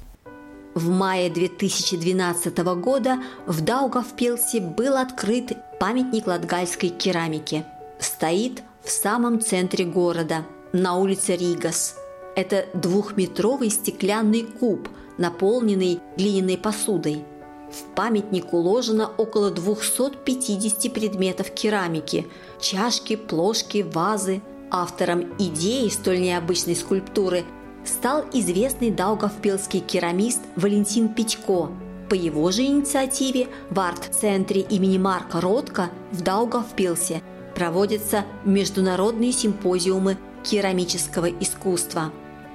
В 0.75 0.89
мае 0.89 1.31
2012 1.31 2.57
года 2.75 3.17
в 3.47 3.62
Даугавпилсе 3.62 4.60
был 4.60 4.95
открыт 4.95 5.53
памятник 5.79 6.27
латгальской 6.27 6.89
керамики. 6.89 7.65
Стоит 7.99 8.62
в 8.83 8.91
самом 8.91 9.41
центре 9.41 9.86
города, 9.86 10.45
на 10.73 10.97
улице 10.97 11.36
Ригас. 11.36 11.95
Это 12.36 12.65
двухметровый 12.75 13.71
стеклянный 13.71 14.43
куб, 14.43 14.88
наполненный 15.17 15.99
глиняной 16.15 16.57
посудой. 16.57 17.23
В 17.71 17.84
памятник 17.95 18.53
уложено 18.53 19.12
около 19.17 19.51
250 19.51 20.93
предметов 20.93 21.51
керамики– 21.51 22.27
чашки, 22.62 23.15
плошки, 23.15 23.86
вазы. 23.93 24.41
Автором 24.69 25.34
идеи 25.39 25.88
столь 25.89 26.21
необычной 26.21 26.75
скульптуры 26.75 27.43
стал 27.86 28.25
известный 28.34 28.91
даугавпилский 28.91 29.80
керамист 29.80 30.41
Валентин 30.56 31.10
Петько. 31.10 31.69
По 32.10 32.13
его 32.13 32.51
же 32.51 32.63
инициативе 32.63 33.47
в 33.69 33.80
арт-центре 33.80 34.62
имени 34.62 34.97
Марка 34.97 35.41
Ротко 35.41 35.89
в 36.12 36.21
Даугавпилсе 36.21 37.21
проводятся 37.53 38.23
международные 38.45 39.32
симпозиумы 39.32 40.17
керамического 40.43 41.30
искусства. 41.30 42.12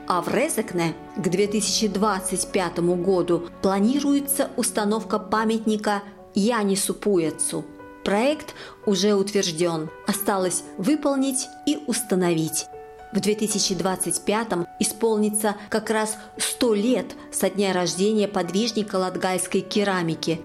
А 0.06 0.20
в 0.20 0.28
Резекне 0.28 0.94
к 1.16 1.28
2025 1.28 2.78
году 2.78 3.48
планируется 3.62 4.50
установка 4.56 5.18
памятника 5.18 6.02
Янису 6.34 6.94
Пуецу. 6.94 7.64
Проект 8.04 8.54
уже 8.84 9.14
утвержден, 9.14 9.88
осталось 10.08 10.64
выполнить 10.76 11.48
и 11.66 11.78
установить. 11.86 12.66
В 13.12 13.20
2025 13.20 14.48
исполнится 14.80 15.54
как 15.68 15.90
раз 15.90 16.16
100 16.38 16.74
лет 16.74 17.06
со 17.30 17.48
дня 17.48 17.72
рождения 17.72 18.26
подвижника 18.26 18.96
латгальской 18.96 19.60
керамики. 19.60 20.40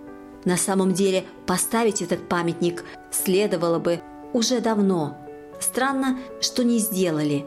На 0.46 0.58
самом 0.58 0.94
деле 0.94 1.24
поставить 1.48 2.02
этот 2.02 2.30
памятник 2.30 2.84
следовало 3.10 3.80
бы 3.80 4.02
уже 4.34 4.60
давно. 4.60 5.18
Странно, 5.60 6.20
что 6.42 6.64
не 6.64 6.78
сделали. 6.78 7.46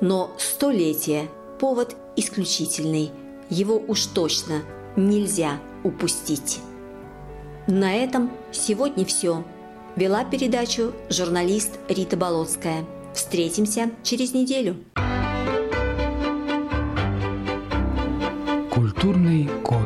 Но 0.00 0.32
столетие– 0.38 1.28
повод 1.62 1.94
исключительный. 2.16 3.12
Его 3.48 3.80
уж 3.86 4.06
точно 4.06 4.62
нельзя 4.96 5.60
упустить. 5.84 6.58
На 7.68 7.94
этом 7.94 8.32
сегодня 8.50 9.04
все. 9.04 9.44
Вела 9.94 10.24
передачу 10.24 10.92
журналист 11.08 11.78
Рита 11.88 12.16
Болотская. 12.16 12.84
Встретимся 13.14 13.92
через 14.02 14.34
неделю. 14.34 14.74
Культурный 18.68 19.48
код. 19.62 19.81